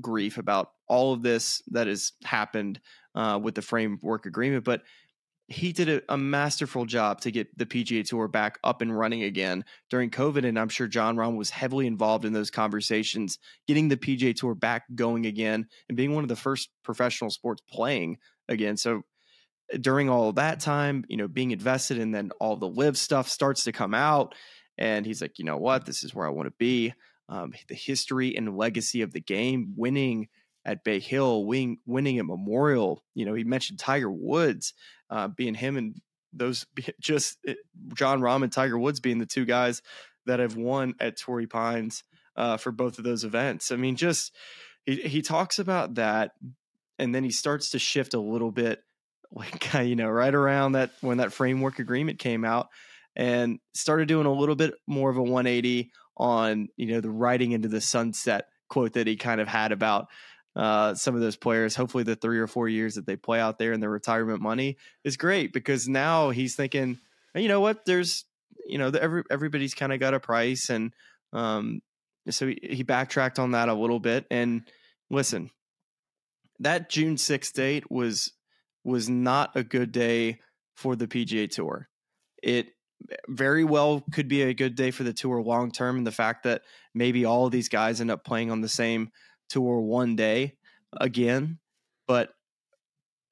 grief 0.00 0.38
about 0.38 0.70
all 0.88 1.12
of 1.12 1.22
this 1.22 1.62
that 1.68 1.86
has 1.86 2.12
happened 2.24 2.80
uh, 3.14 3.38
with 3.42 3.54
the 3.54 3.62
framework 3.62 4.26
agreement, 4.26 4.64
but 4.64 4.82
he 5.48 5.72
did 5.72 5.88
a, 5.88 6.02
a, 6.08 6.16
masterful 6.16 6.86
job 6.86 7.20
to 7.20 7.30
get 7.30 7.56
the 7.58 7.66
PGA 7.66 8.06
Tour 8.06 8.28
back 8.28 8.58
up 8.64 8.80
and 8.80 8.96
running 8.96 9.24
again 9.24 9.64
during 9.90 10.08
COVID. 10.08 10.44
And 10.46 10.58
I'm 10.58 10.70
sure 10.70 10.86
Jon 10.86 11.16
Rahm 11.16 11.36
was 11.36 11.50
heavily 11.50 11.86
involved 11.86 12.24
in 12.24 12.32
those 12.32 12.50
conversations, 12.50 13.38
getting 13.68 13.88
the 13.88 13.96
PGA 13.96 14.34
Tour 14.34 14.54
back 14.54 14.84
going 14.94 15.26
again 15.26 15.66
and 15.88 15.96
being 15.96 16.14
one 16.14 16.24
of 16.24 16.28
the 16.28 16.36
first 16.36 16.70
professional 16.82 17.30
sports 17.30 17.62
playing 17.70 18.18
again. 18.48 18.78
So 18.78 19.02
during 19.80 20.08
all 20.08 20.32
that 20.32 20.60
time, 20.60 21.04
you 21.08 21.18
know, 21.18 21.28
being 21.28 21.50
invested 21.50 21.98
and 21.98 22.14
then 22.14 22.30
all 22.40 22.56
the 22.56 22.68
LIV 22.68 22.96
stuff 22.96 23.28
starts 23.28 23.64
to 23.64 23.72
come 23.72 23.92
out. 23.92 24.34
And 24.78 25.04
he's 25.04 25.20
like, 25.20 25.38
you 25.38 25.44
know 25.44 25.58
what? 25.58 25.84
This 25.84 26.04
is 26.04 26.14
where 26.14 26.26
I 26.26 26.30
want 26.30 26.46
to 26.46 26.54
be. 26.58 26.94
Um, 27.28 27.52
the 27.68 27.74
history 27.74 28.36
and 28.36 28.56
legacy 28.56 29.00
of 29.02 29.12
the 29.12 29.20
game, 29.20 29.72
winning 29.76 30.28
at 30.64 30.84
Bay 30.84 31.00
Hill, 31.00 31.44
winning, 31.46 31.78
winning 31.86 32.18
at 32.18 32.26
Memorial. 32.26 33.02
You 33.14 33.24
know, 33.24 33.34
he 33.34 33.44
mentioned 33.44 33.78
Tiger 33.78 34.10
Woods 34.10 34.74
uh, 35.10 35.28
being 35.28 35.54
him 35.54 35.76
and 35.76 36.00
those 36.32 36.66
just 37.00 37.38
John 37.44 37.56
Jon 37.94 38.20
Rahm 38.20 38.42
and 38.42 38.52
Tiger 38.52 38.78
Woods 38.78 39.00
being 39.00 39.18
the 39.18 39.26
two 39.26 39.44
guys 39.44 39.82
that 40.26 40.40
have 40.40 40.56
won 40.56 40.94
at 41.00 41.18
Torrey 41.18 41.46
Pines 41.46 42.02
uh, 42.36 42.56
for 42.56 42.72
both 42.72 42.98
of 42.98 43.04
those 43.04 43.24
events. 43.24 43.70
I 43.70 43.76
mean, 43.76 43.96
just 43.96 44.34
he, 44.84 44.96
he 44.96 45.22
talks 45.22 45.58
about 45.58 45.94
that, 45.96 46.32
and 46.98 47.14
then 47.14 47.24
he 47.24 47.30
starts 47.30 47.70
to 47.70 47.78
shift 47.78 48.14
a 48.14 48.20
little 48.20 48.50
bit, 48.50 48.82
like 49.32 49.72
you 49.74 49.96
know, 49.96 50.08
right 50.08 50.34
around 50.34 50.72
that 50.72 50.90
when 51.00 51.18
that 51.18 51.32
framework 51.32 51.78
agreement 51.78 52.18
came 52.18 52.44
out, 52.44 52.68
and 53.16 53.58
started 53.74 54.08
doing 54.08 54.26
a 54.26 54.32
little 54.32 54.56
bit 54.56 54.74
more 54.86 55.10
of 55.10 55.16
a 55.16 55.22
180 55.22 55.90
on 56.16 56.68
you 56.76 56.86
know 56.86 57.00
the 57.00 57.10
riding 57.10 57.52
into 57.52 57.68
the 57.68 57.80
sunset 57.80 58.48
quote 58.68 58.94
that 58.94 59.06
he 59.06 59.16
kind 59.16 59.40
of 59.40 59.48
had 59.48 59.72
about 59.72 60.08
uh, 60.56 60.94
some 60.94 61.14
of 61.14 61.20
those 61.20 61.36
players. 61.36 61.74
Hopefully, 61.74 62.04
the 62.04 62.16
three 62.16 62.38
or 62.38 62.46
four 62.46 62.68
years 62.68 62.94
that 62.94 63.06
they 63.06 63.16
play 63.16 63.40
out 63.40 63.58
there 63.58 63.72
and 63.72 63.82
their 63.82 63.90
retirement 63.90 64.40
money 64.40 64.76
is 65.02 65.16
great 65.16 65.52
because 65.52 65.88
now 65.88 66.30
he's 66.30 66.54
thinking, 66.54 66.98
you 67.34 67.48
know 67.48 67.60
what? 67.60 67.84
There's, 67.84 68.24
you 68.66 68.78
know, 68.78 68.90
the, 68.90 69.02
every 69.02 69.22
everybody's 69.30 69.74
kind 69.74 69.92
of 69.92 70.00
got 70.00 70.14
a 70.14 70.20
price, 70.20 70.70
and 70.70 70.92
um, 71.32 71.82
so 72.30 72.46
he, 72.46 72.58
he 72.62 72.82
backtracked 72.82 73.38
on 73.38 73.52
that 73.52 73.68
a 73.68 73.74
little 73.74 74.00
bit. 74.00 74.26
And 74.30 74.62
listen, 75.10 75.50
that 76.60 76.88
June 76.88 77.16
sixth 77.16 77.54
date 77.54 77.90
was 77.90 78.32
was 78.84 79.08
not 79.08 79.50
a 79.56 79.64
good 79.64 79.90
day 79.90 80.38
for 80.74 80.94
the 80.94 81.08
PGA 81.08 81.50
Tour. 81.50 81.88
It 82.42 82.68
very 83.28 83.64
well 83.64 84.04
could 84.12 84.28
be 84.28 84.42
a 84.42 84.54
good 84.54 84.74
day 84.74 84.90
for 84.90 85.02
the 85.02 85.12
tour 85.12 85.42
long 85.42 85.70
term, 85.70 85.98
and 85.98 86.06
the 86.06 86.12
fact 86.12 86.44
that 86.44 86.62
maybe 86.94 87.24
all 87.24 87.46
of 87.46 87.52
these 87.52 87.68
guys 87.68 88.00
end 88.00 88.10
up 88.10 88.24
playing 88.24 88.50
on 88.50 88.60
the 88.60 88.68
same 88.68 89.10
tour 89.48 89.80
one 89.80 90.16
day 90.16 90.54
again. 91.00 91.58
But 92.06 92.34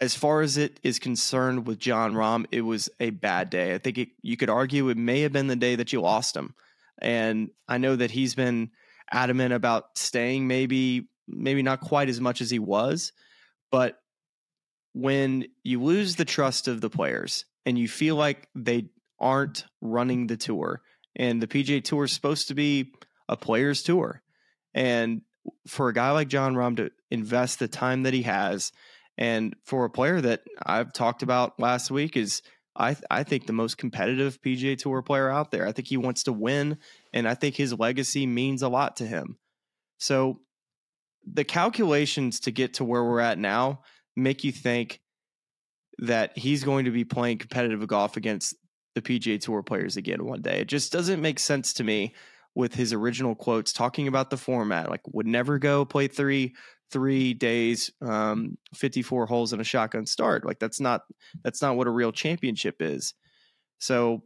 as 0.01 0.15
far 0.15 0.41
as 0.43 0.57
it 0.57 0.81
is 0.83 0.99
concerned 0.99 1.67
with 1.67 1.79
Jon 1.79 2.15
Rahm, 2.15 2.47
it 2.51 2.63
was 2.63 2.91
a 2.99 3.11
bad 3.11 3.51
day. 3.51 3.75
I 3.75 3.79
think 3.79 3.99
it, 3.99 4.09
you 4.21 4.37
could 4.37 4.51
argue 4.51 4.89
it 4.89 4.97
may 4.97 5.21
have 5.21 5.33
been 5.33 5.47
the 5.47 5.57
day 5.57 5.77
that 5.77 5.93
you 5.93 6.01
lost 6.01 6.37
him. 6.37 6.55
And 7.01 7.51
I 7.69 7.79
know 7.79 7.95
that 7.97 8.11
he's 8.11 8.35
been 8.35 8.71
adamant 9.11 9.53
about 9.53 9.97
staying, 9.97 10.47
maybe 10.47 11.09
maybe 11.29 11.63
not 11.63 11.81
quite 11.81 12.09
as 12.09 12.21
much 12.21 12.41
as 12.41 12.51
he 12.51 12.59
was, 12.59 13.13
but 13.71 13.99
when 14.93 15.47
you 15.63 15.81
lose 15.81 16.17
the 16.17 16.25
trust 16.25 16.69
of 16.69 16.81
the 16.81 16.91
players 16.91 17.45
and 17.65 17.79
you 17.79 17.89
feel 17.89 18.17
like 18.17 18.49
they 18.55 18.91
aren't 19.23 19.65
running 19.81 20.27
the 20.27 20.37
tour, 20.37 20.83
and 21.17 21.41
the 21.41 21.47
PGA 21.47 21.83
Tour 21.83 22.05
is 22.05 22.13
supposed 22.13 22.49
to 22.49 22.55
be 22.55 22.93
a 23.29 23.37
players' 23.37 23.83
tour, 23.83 24.23
and 24.75 25.23
for 25.67 25.89
a 25.89 25.95
guy 25.95 26.11
like 26.11 26.29
Jon 26.29 26.55
Rahm 26.55 26.77
to 26.77 26.91
invest 27.11 27.59
the 27.59 27.69
time 27.69 28.03
that 28.03 28.13
he 28.13 28.23
has, 28.23 28.73
and 29.17 29.55
for 29.65 29.85
a 29.85 29.91
player 29.91 30.21
that 30.21 30.43
I've 30.65 30.93
talked 30.93 31.23
about 31.23 31.59
last 31.59 31.91
week 31.91 32.17
is 32.17 32.43
I 32.77 32.97
I 33.11 33.23
think 33.23 33.47
the 33.47 33.53
most 33.53 33.79
competitive 33.79 34.41
PGA 34.43 34.77
Tour 34.77 35.03
player 35.03 35.31
out 35.31 35.51
there. 35.51 35.67
I 35.67 35.73
think 35.73 35.89
he 35.89 35.97
wants 35.97 36.25
to 36.25 36.33
win, 36.33 36.79
and 37.13 37.29
I 37.29 37.35
think 37.35 37.57
his 37.57 37.79
legacy 37.79 38.27
means 38.27 38.63
a 38.63 38.69
lot 38.69 38.97
to 38.97 39.07
him. 39.07 39.39
So 39.99 40.41
the 41.25 41.45
calculations 41.45 42.41
to 42.41 42.51
get 42.51 42.75
to 42.75 42.85
where 42.85 43.05
we're 43.05 43.21
at 43.21 43.39
now 43.39 43.83
make 44.17 44.45
you 44.45 44.53
think 44.53 45.01
that 45.99 46.37
he's 46.37 46.65
going 46.65 46.87
to 46.87 46.91
be 46.91 47.05
playing 47.05 47.39
competitive 47.39 47.87
golf 47.87 48.17
against 48.17 48.57
the 48.95 49.03
PGA 49.03 49.41
Tour 49.41 49.63
players 49.63 49.97
again 49.97 50.25
one 50.25 50.43
day. 50.43 50.61
It 50.61 50.69
just 50.69 50.93
doesn't 50.93 51.21
make 51.21 51.39
sense 51.39 51.73
to 51.75 51.85
me 51.85 52.15
with 52.55 52.75
his 52.75 52.93
original 52.93 53.35
quotes 53.35 53.73
talking 53.73 54.09
about 54.09 54.31
the 54.31 54.37
format 54.37 54.91
like 54.91 55.01
would 55.13 55.27
never 55.27 55.59
go 55.59 55.85
play 55.85 56.07
three 56.07 56.55
three 56.91 57.33
days 57.33 57.91
um 58.03 58.59
54 58.75 59.27
holes 59.27 59.53
in 59.53 59.61
a 59.61 59.65
shotgun 59.65 60.07
start. 60.07 60.45
Like 60.45 60.59
that's 60.59 60.81
not 60.81 61.03
that's 61.43 61.63
not 61.63 61.77
what 61.77 61.87
a 61.87 61.91
real 61.91 62.13
championship 62.13 62.77
is. 62.81 63.15
So 63.79 64.23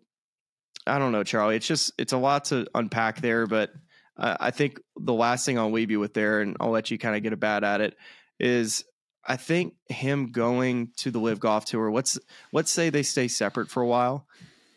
i 0.86 0.98
don't 0.98 1.12
know 1.12 1.24
charlie. 1.24 1.56
It's 1.56 1.66
just 1.66 1.92
it's 1.98 2.12
a 2.12 2.18
lot 2.18 2.46
to 2.46 2.66
unpack 2.74 3.20
there 3.20 3.46
but 3.46 3.70
uh, 4.18 4.36
i 4.40 4.50
think 4.50 4.80
the 4.96 5.12
last 5.12 5.44
thing 5.44 5.58
i'll 5.58 5.72
leave 5.72 5.90
you 5.90 6.00
with 6.00 6.14
there 6.14 6.40
and 6.40 6.56
i'll 6.60 6.70
let 6.70 6.90
you 6.90 6.98
kind 6.98 7.16
of 7.16 7.22
get 7.22 7.32
a 7.32 7.36
bad 7.36 7.64
at 7.64 7.80
it 7.80 7.96
is 8.38 8.84
i 9.26 9.36
think 9.36 9.74
him 9.88 10.30
going 10.30 10.90
to 10.98 11.10
the 11.10 11.18
LIV 11.18 11.40
golf 11.40 11.64
tour 11.64 11.90
let's 11.90 12.18
let's 12.52 12.70
say 12.70 12.90
they 12.90 13.02
stay 13.02 13.28
separate 13.28 13.68
for 13.68 13.82
a 13.82 13.86
while 13.86 14.26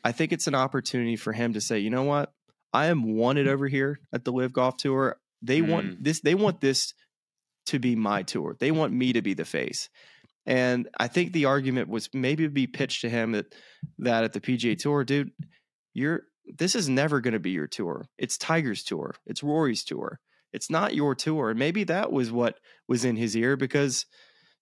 i 0.03 0.11
think 0.11 0.31
it's 0.31 0.47
an 0.47 0.55
opportunity 0.55 1.15
for 1.15 1.33
him 1.33 1.53
to 1.53 1.61
say 1.61 1.79
you 1.79 1.89
know 1.89 2.03
what 2.03 2.33
I 2.73 2.87
am 2.87 3.15
wanted 3.15 3.47
over 3.47 3.67
here 3.67 3.99
at 4.13 4.23
the 4.23 4.31
LIV 4.31 4.53
Golf 4.53 4.77
Tour. 4.77 5.17
They 5.41 5.61
mm. 5.61 5.69
want 5.69 6.03
this. 6.03 6.21
They 6.21 6.35
want 6.35 6.61
this 6.61 6.93
to 7.67 7.79
be 7.79 7.95
my 7.95 8.23
tour. 8.23 8.55
They 8.59 8.71
want 8.71 8.93
me 8.93 9.13
to 9.13 9.21
be 9.21 9.33
the 9.33 9.45
face. 9.45 9.89
And 10.45 10.87
I 10.97 11.07
think 11.07 11.31
the 11.31 11.45
argument 11.45 11.89
was 11.89 12.09
maybe 12.13 12.47
be 12.47 12.67
pitched 12.67 13.01
to 13.01 13.09
him 13.09 13.33
that 13.33 13.53
that 13.99 14.23
at 14.23 14.33
the 14.33 14.41
PGA 14.41 14.77
Tour, 14.77 15.03
dude, 15.03 15.31
you're 15.93 16.23
this 16.57 16.75
is 16.75 16.89
never 16.89 17.21
going 17.21 17.33
to 17.33 17.39
be 17.39 17.51
your 17.51 17.67
tour. 17.67 18.05
It's 18.17 18.37
Tiger's 18.37 18.83
tour. 18.83 19.15
It's 19.25 19.43
Rory's 19.43 19.83
tour. 19.83 20.19
It's 20.51 20.71
not 20.71 20.95
your 20.95 21.13
tour. 21.13 21.51
And 21.51 21.59
maybe 21.59 21.83
that 21.85 22.11
was 22.11 22.31
what 22.31 22.59
was 22.87 23.05
in 23.05 23.15
his 23.15 23.35
ear 23.35 23.55
because 23.55 24.05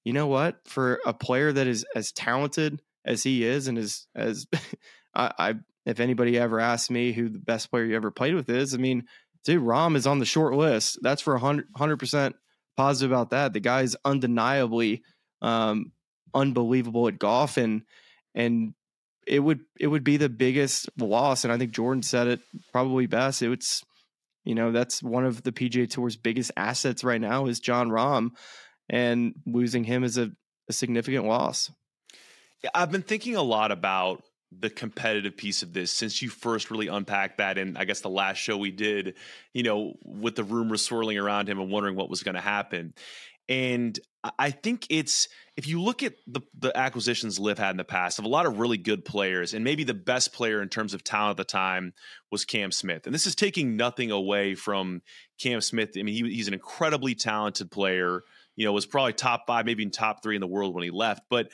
you 0.03 0.13
know 0.13 0.27
what? 0.27 0.58
For 0.65 1.00
a 1.06 1.13
player 1.13 1.51
that 1.51 1.67
is 1.67 1.86
as 1.96 2.12
talented 2.12 2.82
as 3.06 3.24
he 3.24 3.46
is 3.46 3.67
and 3.67 3.77
as 3.77 4.08
as 4.15 4.46
I, 5.17 5.31
I 5.38 5.53
if 5.86 6.00
anybody 6.00 6.38
ever 6.38 6.59
asks 6.59 6.89
me 6.89 7.12
who 7.12 7.29
the 7.29 7.39
best 7.39 7.71
player 7.71 7.86
you 7.86 7.95
ever 7.95 8.12
played 8.12 8.36
with 8.36 8.50
is, 8.50 8.74
I 8.74 8.77
mean, 8.77 9.05
dude, 9.43 9.63
Rahm 9.63 9.95
is 9.95 10.05
on 10.05 10.19
the 10.19 10.25
short 10.25 10.53
list. 10.53 11.00
That's 11.01 11.21
for 11.21 11.33
100 11.33 11.97
percent 11.97 12.36
positive 12.75 13.12
about 13.12 13.31
that. 13.31 13.53
The 13.53 13.59
guy 13.59 13.81
is 13.81 13.97
undeniably 14.05 15.01
um, 15.41 15.91
unbelievable 16.33 17.07
at 17.07 17.19
golf, 17.19 17.57
and 17.57 17.81
and 18.36 18.74
it 19.25 19.39
would 19.39 19.62
it 19.79 19.88
would 19.88 20.03
be 20.03 20.17
the 20.17 20.29
biggest 20.29 20.89
loss. 20.97 21.43
And 21.43 21.51
I 21.51 21.57
think 21.57 21.71
Jordan 21.71 22.03
said 22.03 22.27
it 22.27 22.39
probably 22.71 23.07
best. 23.07 23.41
It's 23.41 23.83
you 24.45 24.55
know 24.55 24.71
that's 24.71 25.01
one 25.01 25.25
of 25.25 25.43
the 25.43 25.51
PGA 25.51 25.89
Tour's 25.89 26.15
biggest 26.15 26.51
assets 26.55 27.03
right 27.03 27.21
now 27.21 27.47
is 27.47 27.59
Jon 27.59 27.89
Rahm, 27.89 28.31
and 28.89 29.33
losing 29.45 29.83
him 29.83 30.03
is 30.03 30.17
a, 30.17 30.31
a 30.69 30.74
significant 30.74 31.25
loss. 31.25 31.71
Yeah, 32.63 32.71
I've 32.74 32.91
been 32.91 33.03
thinking 33.03 33.36
a 33.36 33.43
lot 33.43 33.71
about 33.71 34.24
the 34.51 34.70
competitive 34.70 35.36
piece 35.36 35.62
of 35.62 35.74
this 35.74 35.92
since 35.92 36.22
you 36.22 36.30
first 36.30 36.72
really 36.72 36.88
unpacked 36.88 37.39
that 37.39 37.58
in 37.58 37.75
I 37.75 37.86
guess 37.86 38.01
the 38.01 38.10
last 38.10 38.38
show 38.38 38.58
we 38.58 38.72
did, 38.72 39.16
you 39.54 39.63
know, 39.63 39.94
with 40.04 40.36
the 40.36 40.44
rumors 40.44 40.84
swirling 40.84 41.18
around 41.18 41.50
him 41.50 41.60
and 41.60 41.70
wondering 41.70 41.96
what 41.96 42.10
was 42.10 42.24
going 42.24 42.36
to 42.36 42.42
happen. 42.42 42.94
And 43.50 43.98
I 44.38 44.51
think 44.51 44.88
it's 44.89 45.30
if 45.56 45.68
you 45.68 45.82
look 45.82 46.04
at 46.04 46.16
the 46.27 46.42
the 46.58 46.75
acquisitions 46.77 47.39
LIV 47.39 47.58
had 47.58 47.72
in 47.72 47.77
the 47.77 47.84
past 47.84 48.20
of 48.20 48.25
a 48.25 48.30
lot 48.30 48.46
of 48.46 48.60
really 48.60 48.77
good 48.77 49.06
players, 49.06 49.54
and 49.54 49.63
maybe 49.63 49.84
the 49.84 49.94
best 49.94 50.34
player 50.34 50.62
in 50.62 50.70
terms 50.70 50.94
of 50.94 51.04
talent 51.04 51.32
at 51.32 51.38
the 51.38 51.51
time 51.51 51.94
was 52.32 52.46
Cam 52.46 52.72
Smith. 52.72 53.06
And 53.06 53.16
this 53.16 53.25
is 53.25 53.36
taking 53.36 53.77
nothing 53.77 54.12
away 54.12 54.56
from 54.56 55.01
Cam 55.39 55.62
Smith. 55.62 55.92
I 55.98 56.04
mean, 56.04 56.13
he, 56.13 56.36
he's 56.36 56.48
an 56.48 56.54
incredibly 56.54 57.16
talented 57.16 57.72
player. 57.72 58.24
You 58.56 58.66
know, 58.66 58.74
was 58.74 58.86
probably 58.86 59.13
top 59.13 59.44
five, 59.48 59.66
maybe 59.66 59.86
top 59.89 60.24
three 60.24 60.36
in 60.36 60.42
the 60.42 60.48
world 60.48 60.74
when 60.74 60.84
he 60.84 60.89
left. 60.92 61.24
But 61.30 61.50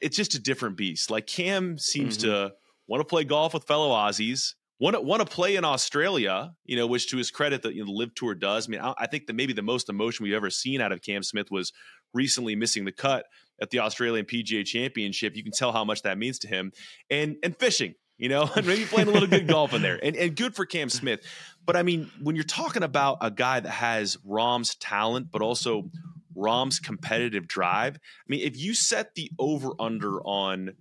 it's 0.00 0.16
just 0.16 0.34
a 0.34 0.38
different 0.38 0.76
beast. 0.76 1.10
Like 1.10 1.26
Cam 1.26 1.78
seems 1.78 2.18
Mm-hmm. 2.18 2.28
to 2.28 2.52
want 2.86 3.00
to 3.00 3.04
play 3.04 3.24
golf 3.24 3.54
with 3.54 3.64
fellow 3.64 3.90
Aussies. 3.90 4.54
Want 4.80 4.96
to, 4.96 5.00
want 5.00 5.20
to 5.20 5.26
play 5.26 5.54
in 5.54 5.64
Australia, 5.64 6.52
you 6.64 6.76
know, 6.76 6.86
which 6.86 7.08
to 7.10 7.16
his 7.16 7.30
credit, 7.30 7.62
the, 7.62 7.72
you 7.72 7.80
know, 7.80 7.86
the 7.86 7.92
LIV 7.92 8.14
Tour 8.16 8.34
does. 8.34 8.68
I 8.68 8.70
mean, 8.72 8.80
I, 8.80 8.92
I 8.98 9.06
think 9.06 9.28
that 9.28 9.34
maybe 9.34 9.52
the 9.52 9.62
most 9.62 9.88
emotion 9.88 10.24
we've 10.24 10.34
ever 10.34 10.50
seen 10.50 10.80
out 10.80 10.90
of 10.90 11.00
Cam 11.00 11.22
Smith 11.22 11.48
was 11.50 11.72
recently 12.12 12.56
missing 12.56 12.84
the 12.84 12.92
cut 12.92 13.24
at 13.62 13.70
the 13.70 13.78
Australian 13.78 14.26
PGA 14.26 14.64
Championship. 14.66 15.36
You 15.36 15.44
can 15.44 15.52
tell 15.52 15.70
how 15.70 15.84
much 15.84 16.02
that 16.02 16.18
means 16.18 16.40
to 16.40 16.48
him, 16.48 16.72
and 17.08 17.36
and 17.44 17.56
fishing, 17.56 17.94
you 18.18 18.28
know, 18.28 18.50
and 18.56 18.66
maybe 18.66 18.84
playing 18.84 19.08
a 19.08 19.12
little 19.12 19.28
good 19.28 19.46
golf 19.46 19.72
in 19.74 19.80
there, 19.80 19.98
and 20.02 20.16
and 20.16 20.34
good 20.34 20.56
for 20.56 20.66
Cam 20.66 20.90
Smith. 20.90 21.20
But 21.64 21.76
I 21.76 21.84
mean, 21.84 22.10
when 22.20 22.34
you're 22.34 22.44
talking 22.44 22.82
about 22.82 23.18
a 23.20 23.30
guy 23.30 23.60
that 23.60 23.70
has 23.70 24.18
Rahm's 24.24 24.74
talent, 24.74 25.28
but 25.30 25.40
also 25.40 25.88
Rahm's 26.36 26.78
competitive 26.78 27.46
drive, 27.46 27.96
I 27.96 28.26
mean, 28.28 28.40
if 28.40 28.56
you 28.56 28.74
set 28.74 29.14
the 29.14 29.30
over 29.38 29.70
under 29.78 30.20
on 30.22 30.72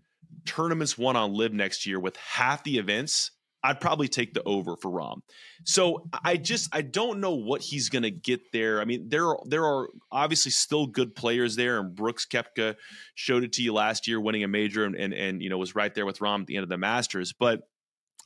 tournaments 0.46 0.98
won 0.98 1.16
on 1.16 1.34
LIV 1.34 1.54
next 1.54 1.86
year 1.86 2.00
with 2.00 2.18
half 2.18 2.64
the 2.64 2.78
events, 2.78 3.32
I'd 3.64 3.80
probably 3.80 4.10
take 4.10 4.34
the 4.34 4.44
over 4.44 4.76
for 4.76 4.92
Rahm. 4.92 5.22
So 5.64 6.10
I 6.24 6.36
just 6.36 6.76
I 6.76 6.82
don't 6.82 7.22
know 7.22 7.36
what 7.36 7.62
he's 7.62 7.88
going 7.88 8.04
to 8.04 8.12
get 8.12 8.52
there. 8.52 8.82
I 8.82 8.86
mean, 8.86 9.08
there 9.08 9.28
are 9.28 9.40
there 9.46 9.64
are 9.64 9.88
obviously 10.12 10.52
still 10.52 10.86
good 10.86 11.16
players 11.16 11.56
there, 11.56 11.80
and 11.80 11.96
Brooks 11.96 12.26
Koepka 12.26 12.76
showed 13.16 13.44
it 13.44 13.54
to 13.54 13.64
you 13.64 13.74
last 13.74 14.06
year, 14.06 14.20
winning 14.20 14.44
a 14.44 14.50
major, 14.50 14.84
and 14.84 14.96
and, 14.96 15.14
and 15.14 15.42
you 15.42 15.50
know 15.50 15.58
was 15.58 15.76
right 15.76 15.94
there 15.96 16.06
with 16.06 16.20
Rahm 16.20 16.42
at 16.42 16.48
the 16.48 16.58
end 16.58 16.64
of 16.64 16.70
the 16.70 16.78
Masters. 16.78 17.32
But 17.32 17.62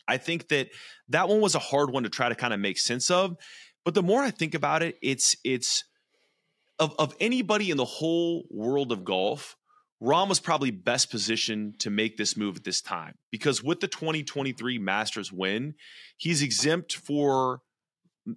I 0.07 0.17
think 0.17 0.47
that 0.47 0.69
that 1.09 1.29
one 1.29 1.39
was 1.39 1.53
a 1.53 1.59
hard 1.59 1.91
one 1.91 2.03
to 2.03 2.09
try 2.09 2.29
to 2.29 2.35
kind 2.35 2.53
of 2.53 2.59
make 2.59 2.79
sense 2.79 3.11
of. 3.11 3.37
But 3.85 3.93
the 3.93 4.03
more 4.03 4.23
I 4.23 4.31
think 4.31 4.55
about 4.55 4.81
it, 4.81 4.97
it's 5.03 5.35
it's 5.43 5.83
of 6.79 6.95
of 6.99 7.15
anybody 7.19 7.71
in 7.71 7.77
the 7.77 7.85
whole 7.85 8.45
world 8.49 8.91
of 8.91 9.03
golf. 9.03 9.55
Rahm 10.01 10.29
was 10.29 10.39
probably 10.39 10.69
best 10.69 11.09
positioned 11.09 11.79
to 11.79 11.89
make 11.89 12.17
this 12.17 12.37
move 12.37 12.57
at 12.57 12.63
this 12.63 12.81
time 12.81 13.15
because 13.31 13.63
with 13.63 13.79
the 13.79 13.87
2023 13.87 14.77
Masters 14.77 15.31
win, 15.31 15.73
he's 16.17 16.43
exempt 16.43 16.95
for 16.95 17.61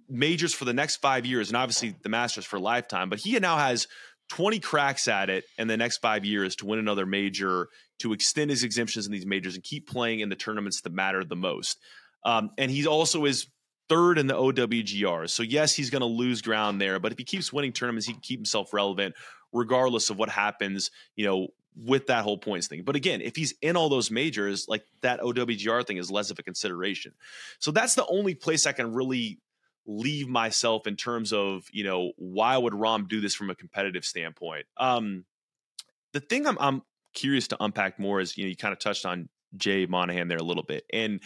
majors 0.09 0.53
for 0.53 0.65
the 0.65 0.73
next 0.73 0.97
five 0.97 1.25
years, 1.25 1.49
and 1.49 1.57
obviously 1.57 1.95
the 2.01 2.09
Masters 2.09 2.45
for 2.45 2.55
a 2.55 2.59
lifetime. 2.59 3.09
But 3.09 3.19
he 3.19 3.37
now 3.39 3.57
has 3.57 3.87
20 4.29 4.59
cracks 4.59 5.07
at 5.07 5.29
it 5.29 5.43
in 5.57 5.67
the 5.67 5.77
next 5.77 5.97
five 5.97 6.23
years 6.25 6.55
to 6.57 6.65
win 6.65 6.79
another 6.79 7.05
major, 7.05 7.67
to 7.99 8.13
extend 8.13 8.49
his 8.49 8.63
exemptions 8.63 9.05
in 9.05 9.11
these 9.11 9.25
majors, 9.25 9.55
and 9.55 9.63
keep 9.63 9.87
playing 9.87 10.21
in 10.21 10.29
the 10.29 10.35
tournaments 10.35 10.81
that 10.81 10.93
matter 10.93 11.23
the 11.23 11.35
most. 11.35 11.77
Um, 12.23 12.51
and 12.57 12.71
he 12.71 12.87
also 12.87 13.25
is 13.25 13.47
third 13.91 14.17
in 14.17 14.27
the 14.27 14.33
OWGR. 14.33 15.29
So 15.29 15.43
yes, 15.43 15.75
he's 15.75 15.89
going 15.89 15.99
to 15.99 16.05
lose 16.05 16.41
ground 16.41 16.79
there, 16.79 16.97
but 16.97 17.11
if 17.11 17.17
he 17.17 17.25
keeps 17.25 17.51
winning 17.51 17.73
tournaments, 17.73 18.07
he 18.07 18.13
can 18.13 18.21
keep 18.21 18.39
himself 18.39 18.73
relevant 18.73 19.15
regardless 19.51 20.09
of 20.09 20.17
what 20.17 20.29
happens, 20.29 20.91
you 21.17 21.25
know, 21.25 21.49
with 21.75 22.07
that 22.07 22.23
whole 22.23 22.37
points 22.37 22.67
thing. 22.67 22.83
But 22.83 22.95
again, 22.95 23.19
if 23.19 23.35
he's 23.35 23.53
in 23.61 23.75
all 23.75 23.89
those 23.89 24.09
majors, 24.09 24.65
like 24.69 24.85
that 25.01 25.19
OWGR 25.19 25.85
thing 25.85 25.97
is 25.97 26.09
less 26.09 26.31
of 26.31 26.39
a 26.39 26.43
consideration. 26.43 27.11
So 27.59 27.71
that's 27.71 27.95
the 27.95 28.05
only 28.07 28.33
place 28.33 28.65
I 28.65 28.71
can 28.71 28.93
really 28.93 29.39
leave 29.85 30.29
myself 30.29 30.87
in 30.87 30.95
terms 30.95 31.33
of, 31.33 31.65
you 31.73 31.83
know, 31.83 32.13
why 32.15 32.57
would 32.57 32.71
Rahm 32.71 33.09
do 33.09 33.19
this 33.19 33.35
from 33.35 33.49
a 33.49 33.55
competitive 33.55 34.05
standpoint? 34.05 34.67
Um 34.77 35.25
the 36.13 36.21
thing 36.21 36.47
I'm 36.47 36.57
I'm 36.61 36.81
curious 37.13 37.49
to 37.49 37.57
unpack 37.59 37.99
more 37.99 38.21
is, 38.21 38.37
you 38.37 38.45
know, 38.45 38.49
you 38.49 38.55
kind 38.55 38.71
of 38.71 38.79
touched 38.79 39.05
on 39.05 39.27
Jay 39.57 39.85
Monahan 39.85 40.29
there 40.29 40.37
a 40.37 40.43
little 40.43 40.63
bit. 40.63 40.85
And 40.93 41.19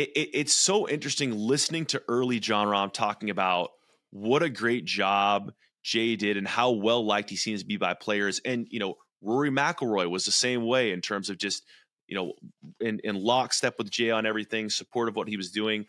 it, 0.00 0.10
it, 0.16 0.30
it's 0.32 0.52
so 0.52 0.88
interesting 0.88 1.36
listening 1.36 1.84
to 1.86 2.02
early 2.08 2.40
Jon 2.40 2.66
Rahm 2.66 2.92
talking 2.92 3.28
about 3.28 3.70
what 4.10 4.42
a 4.42 4.48
great 4.48 4.86
job 4.86 5.52
Jay 5.82 6.16
did 6.16 6.36
and 6.36 6.48
how 6.48 6.70
well 6.70 7.04
liked 7.04 7.30
he 7.30 7.36
seems 7.36 7.60
to 7.60 7.66
be 7.66 7.76
by 7.76 7.94
players. 7.94 8.40
And 8.44 8.66
you 8.70 8.80
know, 8.80 8.94
Rory 9.20 9.50
McIlroy 9.50 10.10
was 10.10 10.24
the 10.24 10.32
same 10.32 10.64
way 10.64 10.92
in 10.92 11.02
terms 11.02 11.28
of 11.28 11.36
just 11.36 11.64
you 12.06 12.16
know 12.16 12.32
in 12.80 13.00
in 13.04 13.16
lockstep 13.16 13.76
with 13.76 13.90
Jay 13.90 14.10
on 14.10 14.24
everything, 14.24 14.70
support 14.70 15.08
of 15.08 15.16
what 15.16 15.28
he 15.28 15.36
was 15.36 15.50
doing. 15.50 15.86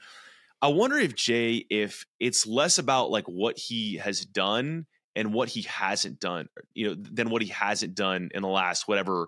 I 0.61 0.67
wonder 0.67 0.97
if 0.97 1.15
Jay, 1.15 1.65
if 1.69 2.05
it's 2.19 2.45
less 2.45 2.77
about 2.77 3.09
like 3.09 3.25
what 3.25 3.57
he 3.57 3.97
has 3.97 4.25
done 4.25 4.85
and 5.15 5.33
what 5.33 5.49
he 5.49 5.63
hasn't 5.63 6.19
done, 6.19 6.49
you 6.73 6.89
know, 6.89 6.95
than 6.95 7.29
what 7.29 7.41
he 7.41 7.47
hasn't 7.47 7.95
done 7.95 8.29
in 8.33 8.41
the 8.43 8.47
last 8.47 8.87
whatever 8.87 9.27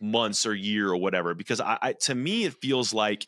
months 0.00 0.46
or 0.46 0.54
year 0.54 0.88
or 0.88 0.96
whatever. 0.96 1.34
Because 1.34 1.60
I, 1.60 1.78
I 1.80 1.92
to 1.92 2.14
me, 2.14 2.44
it 2.44 2.54
feels 2.54 2.92
like 2.94 3.26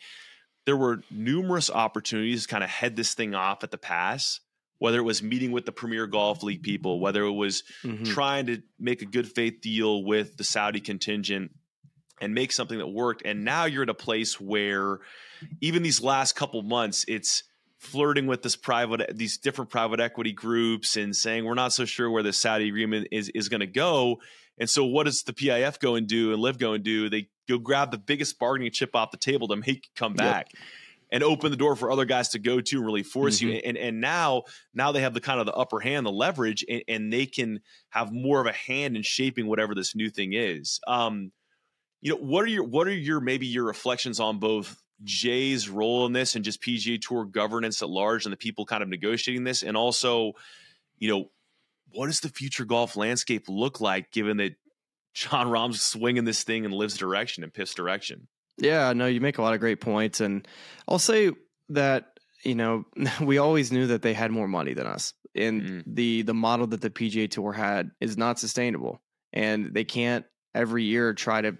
there 0.70 0.76
were 0.76 1.02
numerous 1.10 1.68
opportunities 1.68 2.42
to 2.42 2.48
kind 2.48 2.62
of 2.62 2.70
head 2.70 2.94
this 2.94 3.12
thing 3.14 3.34
off 3.34 3.64
at 3.64 3.72
the 3.72 3.76
pass, 3.76 4.38
whether 4.78 5.00
it 5.00 5.02
was 5.02 5.20
meeting 5.20 5.50
with 5.50 5.66
the 5.66 5.72
Premier 5.72 6.06
Golf 6.06 6.44
League 6.44 6.62
people, 6.62 7.00
whether 7.00 7.24
it 7.24 7.32
was 7.32 7.64
Mhm. 7.82 8.06
trying 8.06 8.46
to 8.46 8.62
make 8.78 9.02
a 9.02 9.04
good 9.04 9.26
faith 9.28 9.60
deal 9.60 10.04
with 10.04 10.36
the 10.36 10.44
Saudi 10.44 10.78
contingent 10.78 11.50
and 12.20 12.32
make 12.36 12.52
something 12.52 12.78
that 12.78 12.86
worked. 12.86 13.22
And 13.24 13.44
now 13.44 13.64
you're 13.64 13.82
at 13.82 13.88
a 13.88 13.94
place 13.94 14.40
where 14.40 15.00
even 15.60 15.82
these 15.82 16.00
last 16.00 16.36
couple 16.36 16.62
months, 16.62 17.04
it's 17.08 17.42
flirting 17.78 18.28
with 18.28 18.42
this 18.42 18.54
private 18.54 19.16
these 19.18 19.38
different 19.38 19.70
private 19.72 19.98
equity 19.98 20.30
groups 20.32 20.96
and 20.96 21.16
saying 21.16 21.44
we're 21.44 21.54
not 21.54 21.72
so 21.72 21.84
sure 21.84 22.08
where 22.08 22.22
the 22.22 22.32
Saudi 22.32 22.68
agreement 22.68 23.08
is 23.10 23.28
is 23.30 23.48
going 23.48 23.60
to 23.60 23.66
go. 23.66 24.20
And 24.60 24.68
so 24.68 24.84
what 24.84 25.04
does 25.04 25.22
the 25.22 25.32
PIF 25.32 25.80
go 25.80 25.94
and 25.94 26.06
do 26.06 26.32
and 26.32 26.40
LIV 26.40 26.58
go 26.58 26.74
and 26.74 26.84
do? 26.84 27.08
They 27.08 27.28
go 27.48 27.58
grab 27.58 27.90
the 27.90 27.98
biggest 27.98 28.38
bargaining 28.38 28.70
chip 28.70 28.94
off 28.94 29.10
the 29.10 29.16
table 29.16 29.48
to 29.48 29.56
make 29.56 29.86
it 29.86 29.94
come 29.96 30.14
back. 30.14 30.48
And 31.12 31.24
open 31.24 31.50
the 31.50 31.56
door 31.56 31.74
for 31.74 31.90
other 31.90 32.04
guys 32.04 32.28
to 32.28 32.38
go 32.38 32.60
to 32.60 32.76
and 32.76 32.86
really 32.86 33.02
force 33.02 33.40
you. 33.40 33.50
And 33.50 33.76
and 33.76 34.00
now 34.00 34.44
now 34.72 34.92
they 34.92 35.00
have 35.00 35.12
the 35.12 35.20
kind 35.20 35.40
of 35.40 35.46
the 35.46 35.52
upper 35.52 35.80
hand, 35.80 36.06
the 36.06 36.12
leverage, 36.12 36.64
and, 36.68 36.84
and 36.86 37.12
they 37.12 37.26
can 37.26 37.62
have 37.88 38.12
more 38.12 38.40
of 38.40 38.46
a 38.46 38.52
hand 38.52 38.94
in 38.94 39.02
shaping 39.02 39.48
whatever 39.48 39.74
this 39.74 39.96
new 39.96 40.08
thing 40.08 40.34
is. 40.34 40.78
Um, 40.86 41.32
you 42.00 42.12
know, 42.12 42.16
what 42.18 42.44
are 42.44 42.48
your 42.48 42.62
what 42.62 42.86
are 42.86 42.94
your 42.94 43.18
maybe 43.18 43.48
your 43.48 43.64
reflections 43.64 44.20
on 44.20 44.38
both 44.38 44.80
Jay's 45.02 45.68
role 45.68 46.06
in 46.06 46.12
this 46.12 46.36
and 46.36 46.44
just 46.44 46.62
PGA 46.62 47.00
Tour 47.00 47.24
governance 47.24 47.82
at 47.82 47.90
large 47.90 48.24
and 48.24 48.32
the 48.32 48.36
people 48.36 48.64
kind 48.64 48.82
of 48.82 48.88
negotiating 48.88 49.42
this, 49.42 49.64
and 49.64 49.76
also, 49.76 50.34
you 51.00 51.10
know, 51.10 51.30
what 51.92 52.06
does 52.06 52.20
the 52.20 52.28
future 52.28 52.64
golf 52.64 52.96
landscape 52.96 53.44
look 53.48 53.80
like 53.80 54.10
given 54.12 54.36
that 54.38 54.54
Jon 55.14 55.48
Rahm's 55.50 55.80
swinging 55.82 56.24
this 56.24 56.44
thing 56.44 56.64
in 56.64 56.70
LIV's 56.70 56.96
direction 56.96 57.42
and 57.42 57.52
PIF's 57.52 57.74
direction? 57.74 58.28
Yeah, 58.58 58.92
no, 58.92 59.06
you 59.06 59.20
make 59.20 59.38
a 59.38 59.42
lot 59.42 59.54
of 59.54 59.60
great 59.60 59.80
points, 59.80 60.20
and 60.20 60.46
I'll 60.86 60.98
say 60.98 61.30
that 61.70 62.18
you 62.44 62.54
know 62.54 62.84
we 63.22 63.38
always 63.38 63.72
knew 63.72 63.86
that 63.88 64.02
they 64.02 64.12
had 64.14 64.30
more 64.30 64.48
money 64.48 64.74
than 64.74 64.86
us, 64.86 65.14
and 65.34 65.62
Mhm. 65.62 65.82
the 65.86 66.22
the 66.22 66.34
model 66.34 66.66
that 66.68 66.80
the 66.80 66.90
PGA 66.90 67.28
Tour 67.30 67.52
had 67.52 67.90
is 68.00 68.16
not 68.16 68.38
sustainable, 68.38 69.00
and 69.32 69.72
they 69.74 69.84
can't 69.84 70.26
every 70.54 70.84
year 70.84 71.14
try 71.14 71.40
to. 71.40 71.56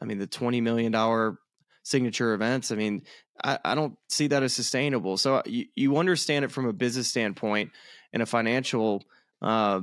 I 0.00 0.04
mean, 0.04 0.18
the 0.18 0.26
twenty 0.26 0.60
million 0.60 0.90
dollar 0.90 1.38
signature 1.84 2.32
events. 2.34 2.72
I 2.72 2.76
mean, 2.76 3.02
I, 3.42 3.58
I 3.64 3.74
don't 3.74 3.96
see 4.08 4.26
that 4.28 4.42
as 4.42 4.52
sustainable. 4.52 5.16
So 5.16 5.36
uh, 5.36 5.42
you 5.46 5.66
you 5.76 5.96
understand 5.96 6.44
it 6.44 6.50
from 6.50 6.66
a 6.66 6.72
business 6.72 7.08
standpoint 7.08 7.70
and 8.12 8.20
a 8.22 8.26
financial 8.26 9.04
uh, 9.42 9.80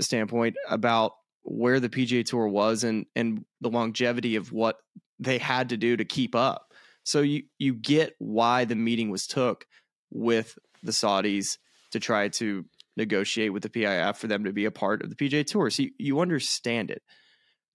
standpoint 0.00 0.56
about 0.68 1.12
where 1.42 1.80
the 1.80 1.88
PGA 1.88 2.24
Tour 2.24 2.48
was 2.48 2.84
and 2.84 3.06
and 3.16 3.44
the 3.60 3.70
longevity 3.70 4.36
of 4.36 4.52
what 4.52 4.76
they 5.18 5.38
had 5.38 5.70
to 5.70 5.76
do 5.76 5.96
to 5.96 6.04
keep 6.04 6.34
up. 6.34 6.72
So 7.04 7.22
you 7.22 7.44
you 7.58 7.74
get 7.74 8.14
why 8.18 8.64
the 8.64 8.76
meeting 8.76 9.10
was 9.10 9.26
took 9.26 9.66
with 10.10 10.58
the 10.82 10.92
Saudis 10.92 11.58
to 11.92 12.00
try 12.00 12.28
to 12.28 12.64
negotiate 12.96 13.52
with 13.52 13.62
the 13.62 13.70
PIF 13.70 14.16
for 14.16 14.26
them 14.26 14.44
to 14.44 14.52
be 14.52 14.66
a 14.66 14.70
part 14.70 15.02
of 15.02 15.08
the 15.08 15.16
PGA 15.16 15.46
Tour. 15.46 15.70
So 15.70 15.84
you, 15.84 15.90
you 15.98 16.20
understand 16.20 16.90
it. 16.90 17.02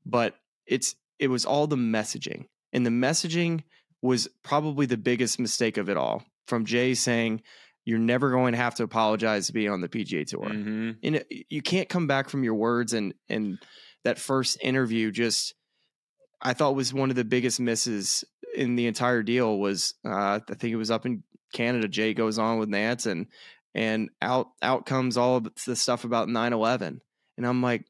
But 0.05 0.35
it's 0.67 0.95
it 1.17 1.29
was 1.29 1.45
all 1.45 1.65
the 1.65 1.75
messaging. 1.75 2.45
And 2.73 2.85
the 2.85 2.91
messaging 2.91 3.63
was 4.01 4.27
probably 4.43 4.85
the 4.85 4.97
biggest 4.97 5.39
mistake 5.39 5.77
of 5.77 5.89
it 5.89 5.97
all. 5.97 6.23
From 6.45 6.65
Jay 6.65 6.93
saying 6.93 7.41
you're 7.85 7.99
never 7.99 8.31
going 8.31 8.53
to 8.53 8.57
have 8.57 8.75
to 8.75 8.83
apologize 8.83 9.47
to 9.47 9.53
be 9.53 9.67
on 9.67 9.81
the 9.81 9.89
PGA 9.89 10.25
Tour. 10.25 10.45
Mm-hmm. 10.45 10.91
and 11.03 11.25
you 11.49 11.61
can't 11.61 11.89
come 11.89 12.07
back 12.07 12.29
from 12.29 12.43
your 12.43 12.55
words 12.55 12.93
and 12.93 13.13
and 13.29 13.59
that 14.03 14.19
first 14.19 14.57
interview 14.61 15.11
just 15.11 15.53
i 16.41 16.53
thought 16.53 16.75
was 16.75 16.93
one 16.93 17.09
of 17.09 17.15
the 17.15 17.23
biggest 17.23 17.59
misses 17.59 18.23
in 18.55 18.75
the 18.75 18.87
entire 18.87 19.23
deal 19.23 19.57
was 19.57 19.95
uh, 20.05 20.39
i 20.47 20.53
think 20.53 20.73
it 20.73 20.77
was 20.77 20.91
up 20.91 21.05
in 21.05 21.23
canada 21.53 21.87
jay 21.87 22.13
goes 22.13 22.37
on 22.37 22.59
with 22.59 22.69
Nantz 22.69 23.05
and 23.05 23.27
and 23.73 24.09
out 24.21 24.47
out 24.61 24.85
comes 24.85 25.17
all 25.17 25.37
of 25.37 25.47
the 25.65 25.75
stuff 25.75 26.03
about 26.03 26.27
9-11 26.27 26.99
and 27.37 27.47
i'm 27.47 27.61
like 27.61 27.85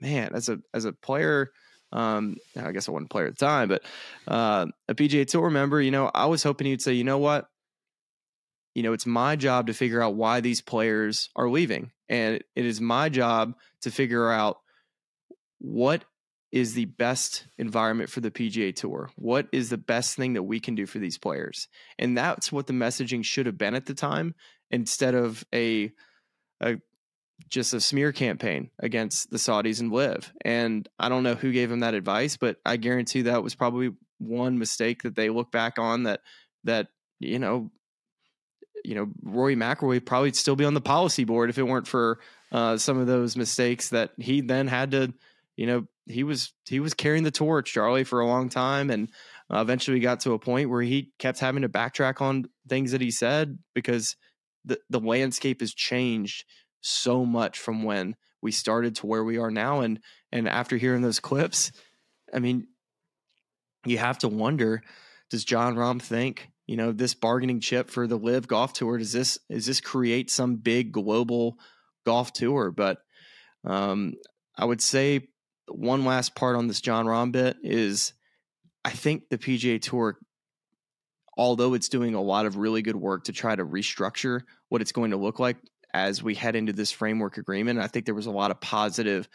man 0.00 0.30
as 0.34 0.48
a 0.48 0.58
as 0.72 0.84
a 0.84 0.92
player 0.92 1.50
um 1.92 2.36
i 2.56 2.72
guess 2.72 2.88
i 2.88 2.92
wasn't 2.92 3.06
a 3.06 3.12
player 3.12 3.26
at 3.26 3.38
the 3.38 3.44
time 3.44 3.68
but 3.68 3.82
uh 4.28 4.66
a 4.88 4.94
pga 4.94 5.26
tour 5.26 5.50
member 5.50 5.80
you 5.80 5.90
know 5.90 6.10
i 6.14 6.26
was 6.26 6.42
hoping 6.42 6.66
he'd 6.66 6.82
say 6.82 6.92
you 6.92 7.04
know 7.04 7.18
what 7.18 7.48
you 8.76 8.82
know, 8.82 8.92
it's 8.92 9.06
my 9.06 9.36
job 9.36 9.68
to 9.68 9.72
figure 9.72 10.02
out 10.02 10.16
why 10.16 10.40
these 10.40 10.60
players 10.60 11.30
are 11.34 11.48
leaving. 11.48 11.92
And 12.10 12.44
it 12.54 12.66
is 12.66 12.78
my 12.78 13.08
job 13.08 13.54
to 13.80 13.90
figure 13.90 14.30
out 14.30 14.58
what 15.58 16.04
is 16.52 16.74
the 16.74 16.84
best 16.84 17.46
environment 17.56 18.10
for 18.10 18.20
the 18.20 18.30
PGA 18.30 18.76
Tour? 18.76 19.08
What 19.16 19.48
is 19.50 19.70
the 19.70 19.78
best 19.78 20.14
thing 20.14 20.34
that 20.34 20.42
we 20.42 20.60
can 20.60 20.74
do 20.74 20.84
for 20.84 20.98
these 20.98 21.16
players? 21.16 21.68
And 21.98 22.18
that's 22.18 22.52
what 22.52 22.66
the 22.66 22.74
messaging 22.74 23.24
should 23.24 23.46
have 23.46 23.56
been 23.56 23.74
at 23.74 23.86
the 23.86 23.94
time 23.94 24.34
instead 24.70 25.14
of 25.14 25.42
a 25.54 25.90
a 26.62 26.76
just 27.48 27.72
a 27.72 27.80
smear 27.80 28.12
campaign 28.12 28.68
against 28.78 29.30
the 29.30 29.38
Saudis 29.38 29.80
and 29.80 29.90
LIV. 29.90 30.34
And 30.44 30.86
I 30.98 31.08
don't 31.08 31.22
know 31.22 31.34
who 31.34 31.50
gave 31.50 31.72
him 31.72 31.80
that 31.80 31.94
advice, 31.94 32.36
but 32.36 32.58
I 32.66 32.76
guarantee 32.76 33.22
that 33.22 33.42
was 33.42 33.54
probably 33.54 33.94
one 34.18 34.58
mistake 34.58 35.02
that 35.04 35.16
they 35.16 35.30
look 35.30 35.50
back 35.50 35.78
on 35.78 36.02
that 36.02 36.20
that 36.64 36.88
you 37.20 37.38
know 37.38 37.70
you 38.84 38.94
know 38.94 39.08
Rory 39.22 39.56
McIlroy 39.56 40.04
probably 40.04 40.32
still 40.32 40.56
be 40.56 40.64
on 40.64 40.74
the 40.74 40.80
policy 40.80 41.24
board 41.24 41.50
if 41.50 41.58
it 41.58 41.64
weren't 41.64 41.88
for 41.88 42.18
uh, 42.52 42.76
some 42.76 42.98
of 42.98 43.06
those 43.06 43.36
mistakes 43.36 43.88
that 43.90 44.12
he 44.18 44.40
then 44.40 44.68
had 44.68 44.90
to 44.92 45.12
you 45.56 45.66
know 45.66 45.86
he 46.06 46.22
was 46.22 46.52
he 46.68 46.80
was 46.80 46.94
carrying 46.94 47.24
the 47.24 47.30
torch 47.30 47.72
Charlie 47.72 48.04
for 48.04 48.20
a 48.20 48.26
long 48.26 48.48
time. 48.48 48.90
And 48.90 49.10
uh, 49.52 49.60
eventually 49.60 50.00
got 50.00 50.20
to 50.20 50.32
a 50.32 50.38
point 50.38 50.70
where 50.70 50.82
he 50.82 51.12
kept 51.18 51.38
having 51.38 51.62
to 51.62 51.68
backtrack 51.68 52.20
on 52.20 52.48
things 52.68 52.92
that 52.92 53.00
he 53.00 53.10
said 53.10 53.58
because 53.74 54.16
the 54.64 54.78
the 54.88 55.00
landscape 55.00 55.60
has 55.60 55.74
changed 55.74 56.44
so 56.80 57.24
much 57.24 57.58
from 57.58 57.82
when 57.82 58.16
we 58.42 58.52
started 58.52 58.96
to 58.96 59.06
where 59.06 59.24
we 59.24 59.38
are 59.38 59.50
now. 59.50 59.80
And 59.80 60.00
and 60.32 60.48
after 60.48 60.76
hearing 60.76 61.02
those 61.02 61.20
clips 61.20 61.72
I 62.32 62.38
mean 62.38 62.68
you 63.84 63.98
have 63.98 64.18
to 64.18 64.28
wonder 64.28 64.82
does 65.30 65.44
Jon 65.44 65.74
Rahm 65.74 66.00
think 66.00 66.50
you 66.66 66.76
know 66.76 66.92
this 66.92 67.14
bargaining 67.14 67.60
chip 67.60 67.90
for 67.90 68.06
the 68.06 68.18
LIV 68.18 68.48
golf 68.48 68.72
tour? 68.72 68.98
Does 68.98 69.12
this 69.12 69.38
is 69.48 69.66
this 69.66 69.80
create 69.80 70.30
some 70.30 70.56
big 70.56 70.92
global 70.92 71.58
golf 72.04 72.32
tour? 72.32 72.70
But 72.70 72.98
um 73.66 74.14
i 74.56 74.64
would 74.64 74.80
say 74.80 75.28
one 75.68 76.04
last 76.04 76.34
part 76.34 76.56
on 76.56 76.68
this 76.68 76.80
jon 76.80 77.06
Rahm 77.06 77.32
bit 77.32 77.56
is 77.62 78.14
i 78.84 78.90
think 78.90 79.28
the 79.28 79.38
pga 79.38 79.80
tour 79.80 80.18
although 81.36 81.74
it's 81.74 81.88
doing 81.90 82.14
a 82.14 82.22
lot 82.22 82.46
of 82.46 82.56
really 82.56 82.80
good 82.80 82.96
work 82.96 83.24
to 83.24 83.32
try 83.32 83.54
to 83.54 83.64
restructure 83.64 84.42
what 84.68 84.80
it's 84.80 84.92
going 84.92 85.10
to 85.10 85.16
look 85.16 85.38
like 85.38 85.56
as 85.92 86.22
we 86.22 86.34
head 86.34 86.56
into 86.56 86.72
this 86.72 86.92
framework 86.92 87.36
agreement 87.36 87.80
i 87.80 87.86
think 87.86 88.06
there 88.06 88.14
was 88.14 88.26
a 88.26 88.30
lot 88.30 88.50
of 88.50 88.60
positive 88.60 89.28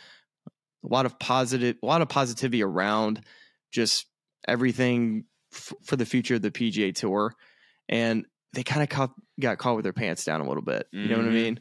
a 0.83 0.87
lot 0.87 1.05
of 1.05 1.19
positive 1.19 1.75
a 1.83 1.85
lot 1.85 2.01
of 2.01 2.09
positivity 2.09 2.63
around 2.63 3.21
just 3.71 4.07
everything 4.47 5.25
f- 5.53 5.73
for 5.83 5.95
the 5.95 6.05
future 6.05 6.35
of 6.35 6.41
the 6.41 6.51
PGA 6.51 6.93
Tour, 6.93 7.33
and 7.89 8.25
they 8.53 8.63
kind 8.63 8.81
of 8.83 9.11
got 9.39 9.57
caught 9.57 9.75
with 9.75 9.83
their 9.83 9.93
pants 9.93 10.25
down 10.25 10.41
a 10.41 10.47
little 10.47 10.63
bit. 10.63 10.87
You 10.91 11.07
know 11.07 11.17
what 11.17 11.25
I 11.25 11.29
Mhm. 11.29 11.33
mean? 11.33 11.59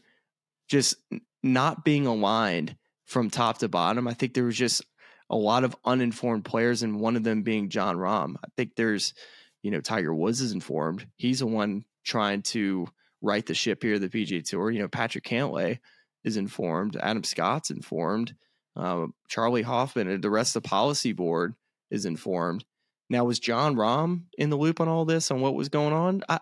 Just 0.68 0.96
not 1.42 1.84
being 1.84 2.06
aligned 2.06 2.76
from 3.06 3.30
top 3.30 3.58
to 3.58 3.68
bottom. 3.68 4.06
I 4.06 4.14
think 4.14 4.34
there 4.34 4.44
was 4.44 4.56
just 4.56 4.84
a 5.28 5.36
lot 5.36 5.64
of 5.64 5.76
uninformed 5.84 6.44
players, 6.44 6.82
and 6.82 7.00
one 7.00 7.16
of 7.16 7.22
them 7.24 7.42
being 7.42 7.68
Jon 7.68 7.96
Rahm. 7.96 8.34
I 8.44 8.48
think 8.56 8.74
there's, 8.76 9.14
you 9.62 9.70
know, 9.70 9.80
Tiger 9.80 10.14
Woods 10.14 10.40
is 10.40 10.52
informed. 10.52 11.06
He's 11.16 11.38
the 11.40 11.46
one 11.46 11.84
trying 12.04 12.42
to 12.42 12.88
right 13.22 13.44
the 13.44 13.54
ship 13.54 13.82
here, 13.82 13.98
the 13.98 14.08
PGA 14.08 14.42
Tour. 14.42 14.70
You 14.70 14.80
know, 14.80 14.88
Patrick 14.88 15.24
Cantlay 15.24 15.78
is 16.24 16.36
informed. 16.36 16.96
Adam 16.96 17.22
Scott's 17.24 17.70
informed. 17.70 18.34
Um, 18.76 19.14
Charley 19.28 19.62
Hoffman 19.62 20.08
and 20.08 20.22
the 20.24 20.30
rest 20.30 20.56
of 20.56 20.62
the 20.62 20.68
policy 20.68 21.12
board 21.12 21.54
is 21.90 22.06
informed. 22.06 22.64
Now, 23.10 23.24
was 23.24 23.40
Jon 23.40 23.74
Rahm 23.74 24.22
in 24.38 24.50
the 24.50 24.56
loop 24.56 24.80
on 24.80 24.88
all 24.88 25.04
this 25.04 25.30
on 25.32 25.40
what 25.40 25.56
was 25.56 25.68
going 25.68 25.92
on? 25.92 26.22
I, 26.28 26.38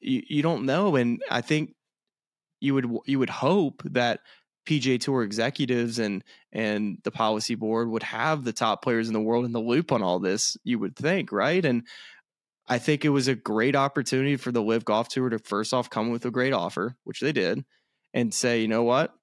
you, 0.00 0.22
you 0.28 0.42
don't 0.42 0.66
know, 0.66 0.96
and 0.96 1.22
I 1.30 1.40
think 1.40 1.74
you 2.60 2.74
would 2.74 2.86
you 3.06 3.18
would 3.18 3.30
hope 3.30 3.82
that 3.86 4.20
PGA 4.68 5.00
Tour 5.00 5.22
executives 5.22 5.98
and 5.98 6.22
and 6.52 6.98
the 7.04 7.10
policy 7.10 7.54
board 7.54 7.88
would 7.88 8.02
have 8.02 8.44
the 8.44 8.52
top 8.52 8.82
players 8.82 9.08
in 9.08 9.14
the 9.14 9.20
world 9.20 9.46
in 9.46 9.52
the 9.52 9.60
loop 9.60 9.90
on 9.90 10.02
all 10.02 10.18
this. 10.18 10.58
You 10.62 10.78
would 10.78 10.94
think, 10.94 11.32
right? 11.32 11.64
And 11.64 11.86
I 12.68 12.78
think 12.78 13.04
it 13.04 13.08
was 13.08 13.28
a 13.28 13.34
great 13.34 13.74
opportunity 13.74 14.36
for 14.36 14.52
the 14.52 14.62
LIV 14.62 14.84
Golf 14.84 15.08
Tour 15.08 15.30
to 15.30 15.38
first 15.38 15.72
off 15.72 15.88
come 15.88 16.10
with 16.10 16.26
a 16.26 16.30
great 16.30 16.52
offer, 16.52 16.96
which 17.04 17.20
they 17.20 17.32
did, 17.32 17.64
and 18.12 18.34
say, 18.34 18.60
you 18.60 18.68
know 18.68 18.82
what, 18.82 19.14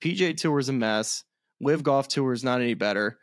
PGA 0.00 0.36
Tour 0.36 0.60
is 0.60 0.68
a 0.68 0.72
mess. 0.72 1.24
LIV 1.60 1.82
Golf 1.82 2.06
Tour 2.06 2.32
is 2.32 2.44
not 2.44 2.60
any 2.60 2.74
better 2.74 3.18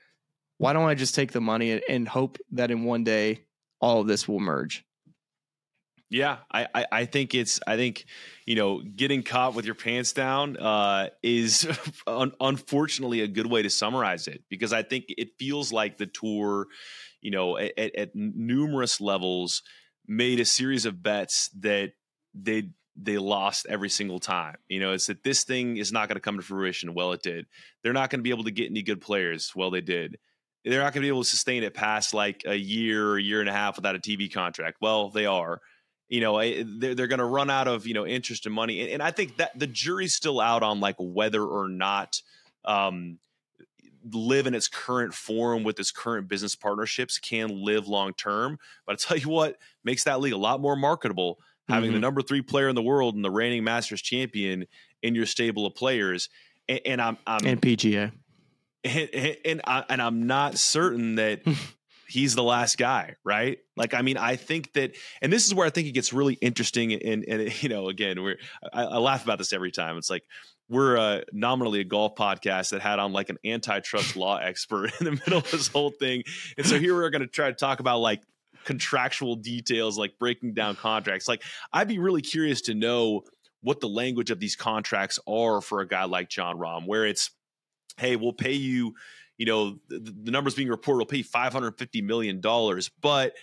why 0.57 0.73
don't 0.73 0.87
I 0.87 0.95
just 0.95 1.15
take 1.15 1.31
the 1.31 1.41
money 1.41 1.81
and, 1.87 2.07
hope 2.07 2.37
that 2.51 2.71
in 2.71 2.83
one 2.83 3.03
day 3.03 3.41
all 3.81 4.01
of 4.01 4.07
this 4.07 4.27
will 4.27 4.39
merge? 4.39 4.85
Yeah, 6.09 6.37
I, 6.51 6.67
I, 6.73 6.85
I 6.91 7.05
think 7.05 7.33
it's 7.33 7.59
I 7.65 7.77
think 7.77 8.05
you 8.45 8.55
know 8.55 8.81
getting 8.81 9.23
caught 9.23 9.55
with 9.55 9.65
your 9.65 9.75
pants 9.75 10.13
down 10.13 10.55
uh, 10.55 11.09
is 11.23 11.67
un- 12.07 12.31
unfortunately 12.39 13.21
a 13.21 13.27
good 13.27 13.47
way 13.47 13.63
to 13.63 13.69
summarize 13.69 14.27
it 14.27 14.43
because 14.49 14.71
I 14.71 14.83
think 14.83 15.05
it 15.09 15.29
feels 15.39 15.73
like 15.73 15.97
the 15.97 16.05
tour, 16.05 16.67
you 17.21 17.31
know, 17.31 17.57
at, 17.57 17.95
at 17.95 18.15
numerous 18.15 19.01
levels 19.01 19.63
made 20.07 20.39
a 20.39 20.45
series 20.45 20.85
of 20.85 21.01
bets 21.01 21.49
that 21.59 21.93
they 22.35 22.69
they 22.95 23.17
lost 23.17 23.65
every 23.67 23.89
single 23.89 24.19
time. 24.19 24.57
You 24.69 24.79
know, 24.79 24.93
it's 24.93 25.07
that 25.07 25.23
this 25.23 25.43
thing 25.43 25.77
is 25.77 25.91
not 25.91 26.07
going 26.07 26.17
to 26.17 26.21
come 26.21 26.37
to 26.37 26.43
fruition. 26.43 26.93
Well, 26.93 27.13
it 27.13 27.23
did. 27.23 27.47
They're 27.83 27.93
not 27.93 28.11
going 28.11 28.19
to 28.19 28.23
be 28.23 28.29
able 28.29 28.45
to 28.45 28.51
get 28.51 28.69
any 28.69 28.83
good 28.83 29.01
players. 29.01 29.51
Well, 29.55 29.71
they 29.71 29.81
did 29.81 30.17
they're 30.65 30.81
not 30.81 30.93
going 30.93 31.01
to 31.01 31.05
be 31.05 31.09
able 31.09 31.23
to 31.23 31.29
sustain 31.29 31.63
it 31.63 31.73
past 31.73 32.13
like 32.13 32.43
a 32.45 32.55
year 32.55 33.07
or 33.07 33.17
a 33.17 33.21
year 33.21 33.39
and 33.39 33.49
a 33.49 33.53
half 33.53 33.75
without 33.75 33.95
a 33.95 33.99
TV 33.99 34.31
contract. 34.31 34.77
Well, 34.81 35.09
they 35.09 35.25
are. 35.25 35.61
You 36.09 36.21
know, 36.21 36.37
they're, 36.39 36.95
they're 36.95 37.07
going 37.07 37.19
to 37.19 37.25
run 37.25 37.49
out 37.49 37.67
of, 37.67 37.87
you 37.87 37.93
know, 37.93 38.05
interest 38.05 38.45
and 38.45 38.53
money. 38.53 38.81
And, 38.81 38.91
and, 38.91 39.03
I 39.03 39.11
think 39.11 39.37
that 39.37 39.57
the 39.57 39.67
jury's 39.67 40.13
still 40.13 40.39
out 40.39 40.61
on 40.61 40.79
like 40.79 40.95
whether 40.99 41.43
or 41.43 41.67
not 41.67 42.21
um, 42.63 43.17
LIV 44.11 44.47
in 44.47 44.55
its 44.55 44.67
current 44.67 45.13
form 45.13 45.63
with 45.63 45.79
its 45.79 45.91
current 45.91 46.27
business 46.27 46.55
partnerships 46.55 47.17
can 47.17 47.63
live 47.63 47.87
long 47.87 48.13
term. 48.13 48.59
But 48.85 48.93
I 48.93 48.95
tell 48.99 49.17
you 49.17 49.29
what 49.29 49.57
makes 49.83 50.03
that 50.03 50.19
league 50.19 50.33
a 50.33 50.37
lot 50.37 50.61
more 50.61 50.75
marketable 50.75 51.39
having 51.67 51.89
Mm-hmm. 51.89 51.95
the 51.95 51.99
number 51.99 52.21
three 52.21 52.43
player 52.43 52.69
in 52.69 52.75
the 52.75 52.83
world 52.83 53.15
and 53.15 53.25
the 53.25 53.31
reigning 53.31 53.63
Masters 53.63 54.01
champion 54.01 54.67
in 55.01 55.15
your 55.15 55.25
stable 55.25 55.65
of 55.65 55.73
players. 55.73 56.29
And, 56.69 56.79
and 56.85 57.01
I'm, 57.01 57.17
I'm 57.25 57.45
and 57.45 57.61
PGA 57.61 58.11
and 58.85 59.37
and, 59.45 59.61
I, 59.65 59.83
and 59.89 60.01
I'm 60.01 60.27
not 60.27 60.57
certain 60.57 61.15
that 61.15 61.41
he's 62.07 62.35
the 62.35 62.43
last 62.43 62.77
guy, 62.77 63.15
right? 63.23 63.59
Like, 63.75 63.93
I 63.93 64.01
mean, 64.01 64.17
I 64.17 64.35
think 64.35 64.73
that, 64.73 64.95
and 65.21 65.33
this 65.33 65.45
is 65.45 65.53
where 65.53 65.65
I 65.65 65.69
think 65.69 65.87
it 65.87 65.93
gets 65.93 66.13
really 66.13 66.35
interesting. 66.35 66.93
And, 66.93 67.25
and 67.27 67.63
you 67.63 67.69
know, 67.69 67.89
again, 67.89 68.21
we're 68.21 68.37
I, 68.71 68.83
I 68.83 68.97
laugh 68.97 69.23
about 69.23 69.37
this 69.37 69.53
every 69.53 69.71
time. 69.71 69.97
It's 69.97 70.09
like 70.09 70.23
we're 70.69 70.97
uh, 70.97 71.21
nominally 71.31 71.81
a 71.81 71.83
golf 71.83 72.15
podcast 72.15 72.69
that 72.69 72.81
had 72.81 72.99
on 72.99 73.11
like 73.11 73.29
an 73.29 73.37
antitrust 73.45 74.15
law 74.15 74.37
expert 74.41 74.91
in 74.99 75.05
the 75.05 75.11
middle 75.11 75.39
of 75.39 75.51
this 75.51 75.67
whole 75.67 75.91
thing, 75.91 76.23
and 76.57 76.65
so 76.65 76.79
here 76.79 76.95
we're 76.95 77.09
going 77.09 77.21
to 77.21 77.27
try 77.27 77.49
to 77.49 77.55
talk 77.55 77.79
about 77.79 77.99
like 77.99 78.21
contractual 78.65 79.35
details, 79.35 79.97
like 79.97 80.17
breaking 80.19 80.53
down 80.53 80.75
contracts. 80.75 81.27
Like, 81.27 81.43
I'd 81.71 81.87
be 81.87 81.99
really 81.99 82.21
curious 82.21 82.61
to 82.61 82.73
know 82.73 83.21
what 83.61 83.79
the 83.79 83.87
language 83.87 84.31
of 84.31 84.39
these 84.39 84.55
contracts 84.55 85.19
are 85.27 85.61
for 85.61 85.81
a 85.81 85.87
guy 85.87 86.03
like 86.05 86.29
Jon 86.29 86.57
Rahm, 86.57 86.85
where 86.85 87.05
it's 87.05 87.31
hey, 87.97 88.15
we'll 88.15 88.33
pay 88.33 88.53
you, 88.53 88.93
you 89.37 89.45
know, 89.45 89.79
the, 89.89 89.99
the 90.23 90.31
numbers 90.31 90.55
being 90.55 90.69
reported 90.69 90.99
will 90.99 91.05
pay 91.05 91.23
$550 91.23 92.03
million. 92.03 92.41
But 93.01 93.33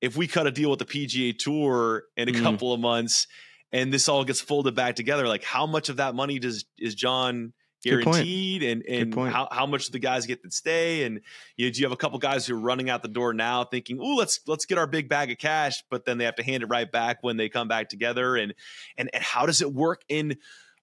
if 0.00 0.16
we 0.16 0.26
cut 0.26 0.46
a 0.46 0.50
deal 0.50 0.70
with 0.70 0.78
the 0.78 0.84
PGA 0.84 1.36
Tour 1.38 2.04
in 2.16 2.28
a 2.28 2.32
Mhm. 2.32 2.42
couple 2.42 2.72
of 2.72 2.80
months 2.80 3.26
and 3.72 3.92
this 3.92 4.08
all 4.08 4.24
gets 4.24 4.40
folded 4.40 4.74
back 4.74 4.96
together, 4.96 5.26
like 5.26 5.44
how 5.44 5.66
much 5.66 5.88
of 5.88 5.96
that 5.96 6.14
money 6.14 6.38
does 6.38 6.64
is 6.78 6.94
Jon 6.94 7.52
guaranteed? 7.82 8.62
And 8.62 8.82
and 8.86 9.12
how, 9.32 9.48
how 9.50 9.66
much 9.66 9.86
do 9.86 9.92
the 9.92 9.98
guys 9.98 10.24
get 10.26 10.42
to 10.42 10.50
stay? 10.50 11.04
And 11.04 11.20
you 11.56 11.66
know, 11.66 11.72
do 11.72 11.80
you 11.80 11.86
have 11.86 11.92
a 11.92 11.96
couple 11.96 12.18
guys 12.18 12.46
who 12.46 12.54
are 12.56 12.60
running 12.60 12.88
out 12.88 13.02
the 13.02 13.08
door 13.08 13.34
now 13.34 13.64
thinking 13.64 13.98
oh 14.00 14.14
let's 14.14 14.40
let's 14.46 14.64
get 14.64 14.78
our 14.78 14.86
big 14.86 15.08
bag 15.08 15.30
of 15.30 15.38
cash 15.38 15.82
but 15.90 16.04
then 16.06 16.16
they 16.18 16.24
have 16.24 16.36
to 16.36 16.42
hand 16.42 16.62
it 16.62 16.66
right 16.66 16.90
back 16.90 17.18
when 17.22 17.36
they 17.36 17.48
come 17.48 17.68
back 17.68 17.88
together? 17.88 18.36
And 18.36 18.54
and, 18.96 19.10
and 19.12 19.22
how 19.22 19.44
does 19.46 19.60
it 19.60 19.72
work 19.72 20.02
in 20.08 20.36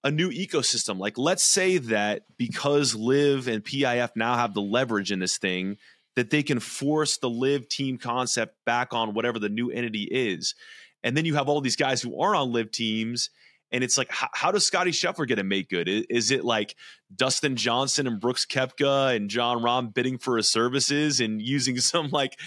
a 0.04 0.12
new 0.12 0.30
ecosystem. 0.30 0.98
Like, 0.98 1.18
let's 1.18 1.44
say 1.44 1.78
that 1.78 2.24
because 2.38 2.96
LIV 2.96 3.48
and 3.48 3.64
PIF 3.64 4.12
now 4.16 4.36
have 4.36 4.54
the 4.54 4.62
leverage 4.62 5.12
in 5.12 5.20
this 5.20 5.38
thing, 5.38 5.78
that 6.16 6.30
they 6.30 6.44
can 6.44 6.60
force 6.60 7.18
the 7.18 7.30
LIV 7.30 7.70
team 7.70 7.98
concept 7.98 8.56
back 8.66 8.94
on 8.94 9.14
whatever 9.14 9.40
the 9.40 9.50
new 9.50 9.70
entity 9.70 10.04
is. 10.04 10.56
And 11.04 11.16
then 11.16 11.26
you 11.26 11.36
have 11.36 11.50
all 11.50 11.62
these 11.62 11.76
guys 11.76 12.02
who 12.02 12.20
are 12.20 12.36
on 12.36 12.52
LIV 12.52 12.72
teams. 12.72 13.30
And 13.72 13.84
it's 13.84 13.98
like, 13.98 14.12
how, 14.12 14.28
how 14.34 14.52
does 14.52 14.66
Scotty 14.66 14.92
Scheffler 14.92 15.28
get 15.28 15.40
a 15.40 15.44
make 15.44 15.70
good? 15.70 15.88
Is, 15.88 16.06
is, 16.10 16.32
it 16.32 16.44
like 16.44 16.76
Dustin 17.16 17.56
Johnson 17.56 18.06
and 18.06 18.20
Brooks 18.20 18.46
Koepka 18.46 19.16
and 19.16 19.30
Jon 19.30 19.62
Rahm 19.62 19.94
bidding 19.94 20.18
for 20.18 20.36
his 20.36 20.50
services 20.50 21.22
and 21.22 21.42
using 21.42 21.78
some 21.80 22.10
like 22.10 22.38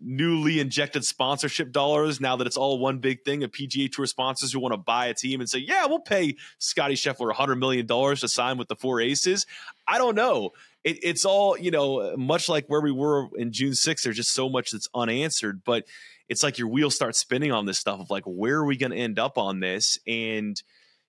newly 0.00 0.60
injected 0.60 1.04
sponsorship 1.04 1.72
dollars 1.72 2.20
now 2.20 2.36
that 2.36 2.46
it's 2.46 2.56
all 2.56 2.78
one 2.78 2.98
big 2.98 3.24
thing 3.24 3.42
of 3.42 3.50
PGA 3.50 3.90
Tour 3.90 4.06
sponsors 4.06 4.52
who 4.52 4.60
want 4.60 4.72
to 4.72 4.78
buy 4.78 5.06
a 5.06 5.14
team 5.14 5.40
and 5.40 5.48
say, 5.48 5.58
yeah, 5.58 5.86
we'll 5.86 5.98
pay 5.98 6.36
Scotty 6.58 6.94
Scheffler 6.94 7.32
$100 7.32 7.58
million 7.58 7.86
to 7.86 8.28
sign 8.28 8.58
with 8.58 8.68
the 8.68 8.76
four 8.76 9.00
aces. 9.00 9.46
I 9.86 9.98
don't 9.98 10.14
know. 10.14 10.50
It, 10.84 10.98
it's 11.02 11.24
all, 11.24 11.58
you 11.58 11.70
know, 11.70 12.16
much 12.16 12.48
like 12.48 12.66
where 12.68 12.80
we 12.80 12.92
were 12.92 13.28
in 13.36 13.52
June 13.52 13.72
6th, 13.72 14.02
there's 14.02 14.16
just 14.16 14.32
so 14.32 14.48
much 14.48 14.70
that's 14.70 14.88
unanswered, 14.94 15.62
but 15.64 15.84
it's 16.28 16.42
like 16.42 16.58
your 16.58 16.68
wheels 16.68 16.94
start 16.94 17.16
spinning 17.16 17.52
on 17.52 17.66
this 17.66 17.78
stuff 17.78 18.00
of 18.00 18.10
like, 18.10 18.24
where 18.24 18.56
are 18.56 18.66
we 18.66 18.76
going 18.76 18.92
to 18.92 18.98
end 18.98 19.18
up 19.18 19.38
on 19.38 19.60
this? 19.60 19.98
And 20.06 20.60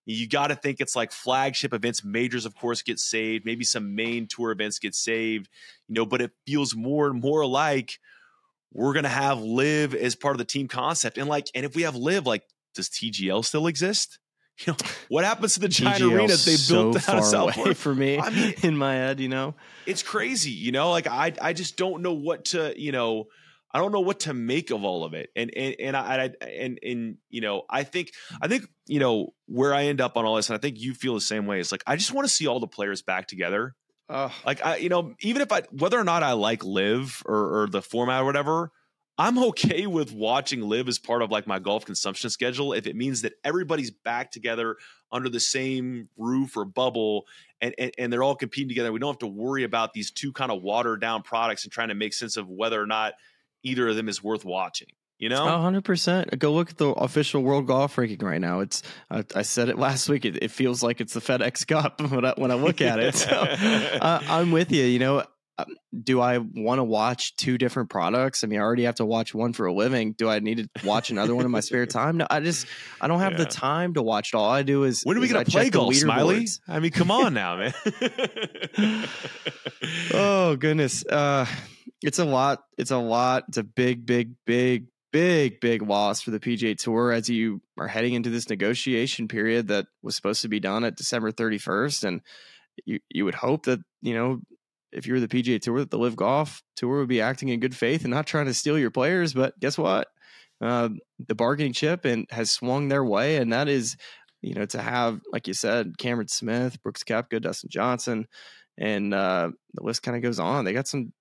you 0.06 0.28
got 0.28 0.48
to 0.48 0.56
think 0.56 0.80
it's 0.80 0.96
like 0.96 1.12
flagship 1.12 1.74
events, 1.74 2.04
majors, 2.04 2.46
of 2.46 2.56
course, 2.56 2.82
get 2.82 2.98
saved. 2.98 3.46
Maybe 3.46 3.64
some 3.64 3.96
main 3.96 4.28
tour 4.28 4.52
events 4.52 4.80
get 4.80 4.96
saved, 4.96 5.50
you 5.88 5.96
know, 5.96 6.06
but 6.06 6.22
it 6.22 6.32
feels 6.48 6.76
more 6.76 7.08
and 7.08 7.22
more 7.22 7.46
like, 7.46 8.00
we're 8.74 8.94
gonna 8.94 9.10
have 9.10 9.40
LIV 9.40 9.96
as 9.96 10.16
part 10.16 10.34
of 10.34 10.38
the 10.38 10.46
team 10.46 10.68
concept 10.68 11.18
and 11.18 11.28
like 11.28 11.48
and 11.56 11.66
if 11.66 11.76
we 11.76 11.84
have 11.84 11.96
LIV 11.96 12.26
like 12.26 12.44
does 12.76 12.90
tgl 12.90 13.44
still 13.44 13.68
exist 13.68 14.20
You 14.68 14.74
know, 14.74 14.78
what 15.08 15.24
happens 15.24 15.54
to 15.54 15.62
the 15.62 15.70
giant 15.70 16.04
PGL 16.04 16.18
arenas 16.18 16.44
they 16.44 16.58
so 16.58 16.92
built 16.92 16.96
in 16.96 17.24
South 17.24 17.56
away 17.56 17.74
for 17.74 17.96
me 17.96 18.20
I 18.20 18.30
mean, 18.30 18.54
in 18.62 18.76
my 18.76 18.94
head, 18.94 19.22
you 19.22 19.30
know. 19.30 19.56
it's 19.86 20.04
crazy, 20.04 20.52
you 20.52 20.74
know. 20.74 20.92
Like 20.92 21.08
I, 21.08 21.32
I 21.42 21.54
just 21.54 21.78
don't 21.78 22.02
know 22.02 22.12
what 22.12 22.44
to, 22.46 22.74
you 22.76 22.92
know, 22.92 23.28
I 23.72 23.80
don't 23.80 23.92
know 23.92 24.00
what 24.00 24.22
to 24.22 24.34
make 24.34 24.72
of 24.72 24.84
all 24.84 25.04
of 25.04 25.14
it. 25.14 25.30
And 25.36 25.52
and 25.56 25.76
and 25.80 25.96
I, 25.96 26.26
I 26.42 26.46
and 26.46 26.80
and 26.82 27.18
you 27.30 27.42
know, 27.42 27.64
I 27.70 27.84
think 27.84 28.12
I 28.42 28.48
think 28.48 28.66
you 28.88 29.00
know 29.00 29.34
where 29.46 29.74
I 29.74 29.86
end 29.86 30.02
up 30.02 30.18
on 30.18 30.26
all 30.26 30.36
this, 30.36 30.50
and 30.50 30.58
I 30.58 30.60
think 30.60 30.80
you 30.80 30.94
feel 30.94 31.14
the 31.14 31.22
same 31.22 31.46
way. 31.46 31.60
It's 31.60 31.72
like 31.72 31.84
I 31.86 31.96
just 31.96 32.12
want 32.12 32.28
to 32.28 32.34
see 32.34 32.48
all 32.48 32.60
the 32.60 32.68
players 32.68 33.02
back 33.02 33.28
together. 33.28 33.76
Like 34.46 34.66
I, 34.66 34.78
you 34.78 34.90
know, 34.90 35.14
even 35.22 35.42
if 35.42 35.52
I, 35.52 35.62
whether 35.72 36.00
or 36.00 36.04
not 36.04 36.24
I 36.24 36.34
like 36.34 36.64
LIV 36.64 37.24
or, 37.26 37.62
or 37.62 37.68
the 37.68 37.82
format 37.82 38.22
or 38.22 38.26
whatever, 38.26 38.72
I'm 39.20 39.38
okay 39.50 39.86
with 39.86 40.14
watching 40.14 40.62
LIV 40.62 40.88
as 40.88 40.98
part 40.98 41.22
of 41.22 41.30
like 41.30 41.46
my 41.46 41.60
golf 41.60 41.86
consumption 41.86 42.30
schedule 42.30 42.74
if 42.74 42.88
it 42.88 42.96
means 42.96 43.22
that 43.22 43.34
everybody's 43.44 43.92
back 43.92 44.32
together 44.32 44.78
under 45.12 45.28
the 45.30 45.42
same 45.42 46.08
roof 46.18 46.56
or 46.56 46.64
bubble 46.66 47.26
and, 47.60 47.76
and, 47.78 47.92
and 47.98 48.14
they're 48.14 48.24
all 48.24 48.36
competing 48.36 48.70
together. 48.70 48.92
We 48.92 49.00
don't 49.00 49.10
have 49.10 49.20
to 49.20 49.28
worry 49.28 49.64
about 49.64 49.94
these 49.94 50.10
two 50.10 50.32
kind 50.32 50.52
of 50.52 50.62
watered 50.62 51.02
down 51.02 51.22
products 51.22 51.66
and 51.66 51.72
trying 51.74 51.90
to 51.90 51.96
make 51.96 52.14
sense 52.14 52.38
of 52.38 52.48
whether 52.48 52.82
or 52.82 52.88
not 52.88 53.14
either 53.62 53.90
of 53.90 53.96
them 53.96 54.08
is 54.08 54.24
worth 54.24 54.46
watching. 54.46 54.88
You 55.20 55.28
know, 55.28 55.46
hundred 55.46 55.84
percent. 55.84 56.40
Go 56.40 56.54
look 56.54 56.70
at 56.70 56.78
the 56.78 56.92
official 56.92 57.44
world 57.44 57.68
golf 57.68 57.98
ranking 57.98 58.26
right 58.26 58.40
now. 58.40 58.62
It's 58.62 58.82
I, 59.12 59.26
I 59.36 59.42
said 59.42 59.68
it 59.68 59.78
last 59.78 60.08
week. 60.08 60.24
It, 60.24 60.42
it, 60.42 60.50
feels 60.50 60.82
like 60.82 61.02
it's 61.02 61.14
the 61.14 61.20
FedEx 61.20 61.68
Cup 61.68 62.00
when 62.10 62.24
I 62.24 62.34
when 62.38 62.52
I 62.52 62.54
look 62.54 62.80
at 62.80 63.00
it. 63.00 63.16
So 63.16 63.28
uh, 63.36 64.22
I'm 64.30 64.52
with 64.52 64.72
you. 64.72 64.86
You 64.86 65.00
know, 65.00 65.24
um, 65.58 65.66
do 66.04 66.22
I 66.22 66.38
want 66.38 66.80
to 66.80 66.86
watch 66.86 67.36
two 67.36 67.58
different 67.58 67.90
products? 67.90 68.46
I 68.46 68.48
mean, 68.48 68.60
I 68.60 68.64
already 68.64 68.84
have 68.84 68.96
to 68.96 69.06
watch 69.06 69.36
one 69.36 69.52
for 69.52 69.66
a 69.66 69.74
living. 69.74 70.14
Do 70.14 70.30
I 70.30 70.40
need 70.40 70.70
to 70.74 70.88
watch 70.88 71.10
another 71.10 71.36
one 71.36 71.44
in 71.44 71.52
my 71.52 71.60
spare 71.60 71.86
time? 72.00 72.16
No, 72.16 72.28
I 72.30 72.40
just 72.40 72.66
I 73.02 73.10
don't 73.10 73.20
have 73.20 73.34
Yeah. 73.34 73.40
the 73.40 73.46
time 73.46 73.96
to 73.96 74.02
watch 74.02 74.30
it. 74.34 74.38
All 74.38 74.50
I 74.50 74.64
do 74.64 74.86
is 74.86 75.02
when 75.04 75.18
are 75.18 75.20
we 75.20 75.28
going 75.28 75.44
to 75.44 75.52
play 75.52 75.70
golf, 75.70 75.94
Smylie? 75.96 76.62
I 76.66 76.80
mean, 76.80 76.92
come 76.92 77.12
on 77.12 77.34
now, 77.34 77.58
man. 77.58 77.74
oh 80.14 80.56
goodness 80.56 81.06
uh 81.06 81.46
it's 82.02 82.20
a 82.20 82.26
lot 82.26 82.64
it's 82.78 82.92
a 82.92 82.98
lot 82.98 83.44
it's 83.48 83.58
a 83.58 83.64
big 83.64 84.06
big 84.06 84.32
big 84.46 84.86
big 85.12 85.60
big 85.60 85.82
loss 85.82 86.22
for 86.22 86.32
the 86.32 86.40
pga 86.40 86.78
tour 86.78 87.12
as 87.12 87.30
you 87.30 87.62
are 87.80 87.88
heading 87.88 88.14
into 88.14 88.30
this 88.30 88.50
negotiation 88.50 89.28
period 89.28 89.68
that 89.68 89.88
was 90.02 90.16
supposed 90.16 90.42
to 90.42 90.48
be 90.48 90.60
done 90.60 90.84
at 90.84 90.96
december 90.96 91.32
31st 91.32 92.04
and 92.04 92.22
you 92.86 93.00
you 93.10 93.26
would 93.26 93.36
hope 93.36 93.66
that 93.66 93.80
you 94.02 94.14
know 94.14 94.40
if 94.92 95.06
you're 95.06 95.20
the 95.20 95.28
pga 95.28 95.60
tour 95.62 95.80
that 95.80 95.92
the 95.92 95.98
LIV 95.98 96.16
golf 96.16 96.64
tour 96.76 97.00
would 97.00 97.08
be 97.08 97.22
acting 97.22 97.50
in 97.50 97.60
good 97.60 97.76
faith 97.76 98.04
and 98.04 98.14
not 98.14 98.28
trying 98.28 98.46
to 98.46 98.54
steal 98.54 98.78
your 98.78 98.92
players 98.92 99.34
but 99.34 99.60
guess 99.60 99.78
what 99.78 100.08
uh, 100.62 100.90
the 101.28 101.36
bargaining 101.36 101.72
chip 101.72 102.04
and 102.04 102.28
has 102.32 102.52
swung 102.52 102.90
their 102.90 103.04
way 103.04 103.38
and 103.38 103.54
that 103.54 103.68
is 103.70 103.96
you 104.42 104.54
know 104.54 104.66
to 104.66 104.82
have 104.82 105.22
like 105.32 105.48
you 105.48 105.54
said 105.54 105.98
cameron 105.98 106.28
smith 106.28 106.82
brooks 106.84 107.04
Koepka, 107.04 107.42
dustin 107.42 107.70
johnson 107.70 108.28
and 108.80 109.14
uh, 109.14 109.52
the 109.74 109.84
list 109.84 110.04
kind 110.04 110.16
of 110.16 110.24
goes 110.24 110.40
on. 110.40 110.64
They 110.64 110.74
got 110.74 110.88
some 110.88 111.12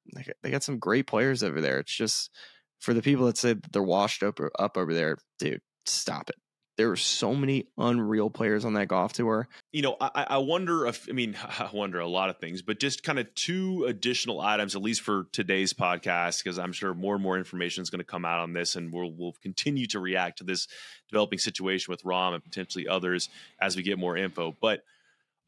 they 0.43 0.51
got 0.51 0.63
some 0.63 0.79
great 0.79 1.07
players 1.07 1.43
over 1.43 1.61
there. 1.61 1.81
It's 1.81 1.95
just 1.95 2.31
for 2.79 2.95
the 2.95 3.03
people 3.03 3.27
that 3.27 3.39
say 3.39 3.55
that 3.55 3.73
they're 3.73 3.83
washed 3.83 4.23
up 4.23 4.41
up 4.59 4.77
over 4.77 4.95
there, 4.95 5.17
dude, 5.39 5.61
stop 5.87 6.31
it. 6.31 6.37
There 6.77 6.93
are 6.93 6.97
so 6.97 7.35
many 7.35 7.67
unreal 7.77 8.31
players 8.31 8.65
on 8.65 8.75
that 8.75 8.87
golf 8.87 9.13
tour. 9.13 9.49
you 9.73 9.83
know, 9.83 9.97
I, 10.01 10.27
I 10.31 10.39
wonder 10.39 10.87
if, 10.87 11.09
I 11.11 11.13
mean, 11.13 11.37
I 11.43 11.69
wonder 11.73 11.99
a 11.99 12.07
lot 12.07 12.31
of 12.31 12.39
things, 12.39 12.63
but 12.63 12.79
just 12.79 13.03
kind 13.03 13.19
of 13.19 13.35
two 13.35 13.85
additional 13.89 14.41
items, 14.41 14.77
at 14.77 14.83
least 14.83 15.01
for 15.01 15.27
today's 15.33 15.73
podcast, 15.73 16.43
because 16.43 16.57
I'm 16.57 16.73
sure 16.73 16.95
more 16.95 17.15
and 17.15 17.23
more 17.23 17.37
information 17.37 17.83
is 17.83 17.91
going 17.91 17.99
to 17.99 18.05
come 18.05 18.25
out 18.25 18.39
on 18.39 18.53
this, 18.53 18.77
and 18.77 18.93
we'll, 18.93 19.11
we'll 19.11 19.35
continue 19.43 19.87
to 19.89 19.99
react 19.99 20.39
to 20.39 20.45
this 20.45 20.69
developing 21.11 21.41
situation 21.41 21.91
with 21.91 22.05
Rahm 22.05 22.35
and 22.35 22.45
potentially 22.45 22.87
others 22.87 23.29
as 23.61 23.77
we 23.77 23.83
get 23.83 23.99
more 23.99 24.17
info. 24.17 24.57
But 24.61 24.85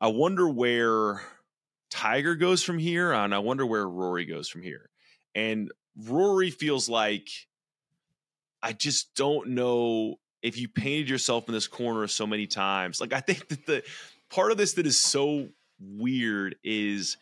I 0.00 0.08
wonder 0.08 0.48
where 0.48 1.22
Tiger 1.90 2.34
goes 2.34 2.64
from 2.64 2.78
here, 2.78 3.12
and 3.12 3.32
I 3.32 3.38
wonder 3.38 3.64
where 3.64 3.86
Rory 3.86 4.24
goes 4.24 4.48
from 4.48 4.62
here. 4.62 4.90
And 5.34 5.70
Rory 6.08 6.50
feels 6.50 6.88
like 6.88 7.28
I 8.62 8.72
just 8.72 9.14
don't 9.14 9.50
know 9.50 10.16
if 10.42 10.58
you 10.58 10.68
painted 10.68 11.08
yourself 11.08 11.48
in 11.48 11.54
this 11.54 11.66
corner 11.66 12.06
so 12.06 12.26
many 12.26 12.46
times. 12.46 13.00
Like 13.00 13.12
I 13.12 13.20
think 13.20 13.48
that 13.48 13.66
the 13.66 13.82
part 14.30 14.52
of 14.52 14.58
this 14.58 14.74
that 14.74 14.86
is 14.86 15.00
so 15.00 15.48
weird 15.80 16.56
is 16.62 17.16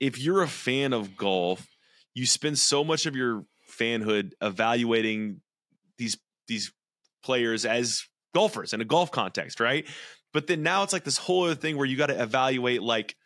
if 0.00 0.18
you're 0.18 0.42
a 0.42 0.48
fan 0.48 0.92
of 0.92 1.16
golf, 1.16 1.66
you 2.14 2.26
spend 2.26 2.58
so 2.58 2.84
much 2.84 3.06
of 3.06 3.16
your 3.16 3.44
fanhood 3.70 4.32
evaluating 4.40 5.40
these 5.98 6.16
these 6.46 6.72
players 7.22 7.64
as 7.64 8.04
golfers 8.34 8.72
in 8.72 8.80
a 8.80 8.84
golf 8.84 9.10
context, 9.10 9.60
right? 9.60 9.86
But 10.32 10.46
then 10.46 10.62
now 10.62 10.82
it's 10.82 10.92
like 10.92 11.04
this 11.04 11.18
whole 11.18 11.44
other 11.44 11.54
thing 11.54 11.76
where 11.76 11.86
you 11.86 11.96
got 11.96 12.06
to 12.06 12.22
evaluate 12.22 12.82
like 12.82 13.16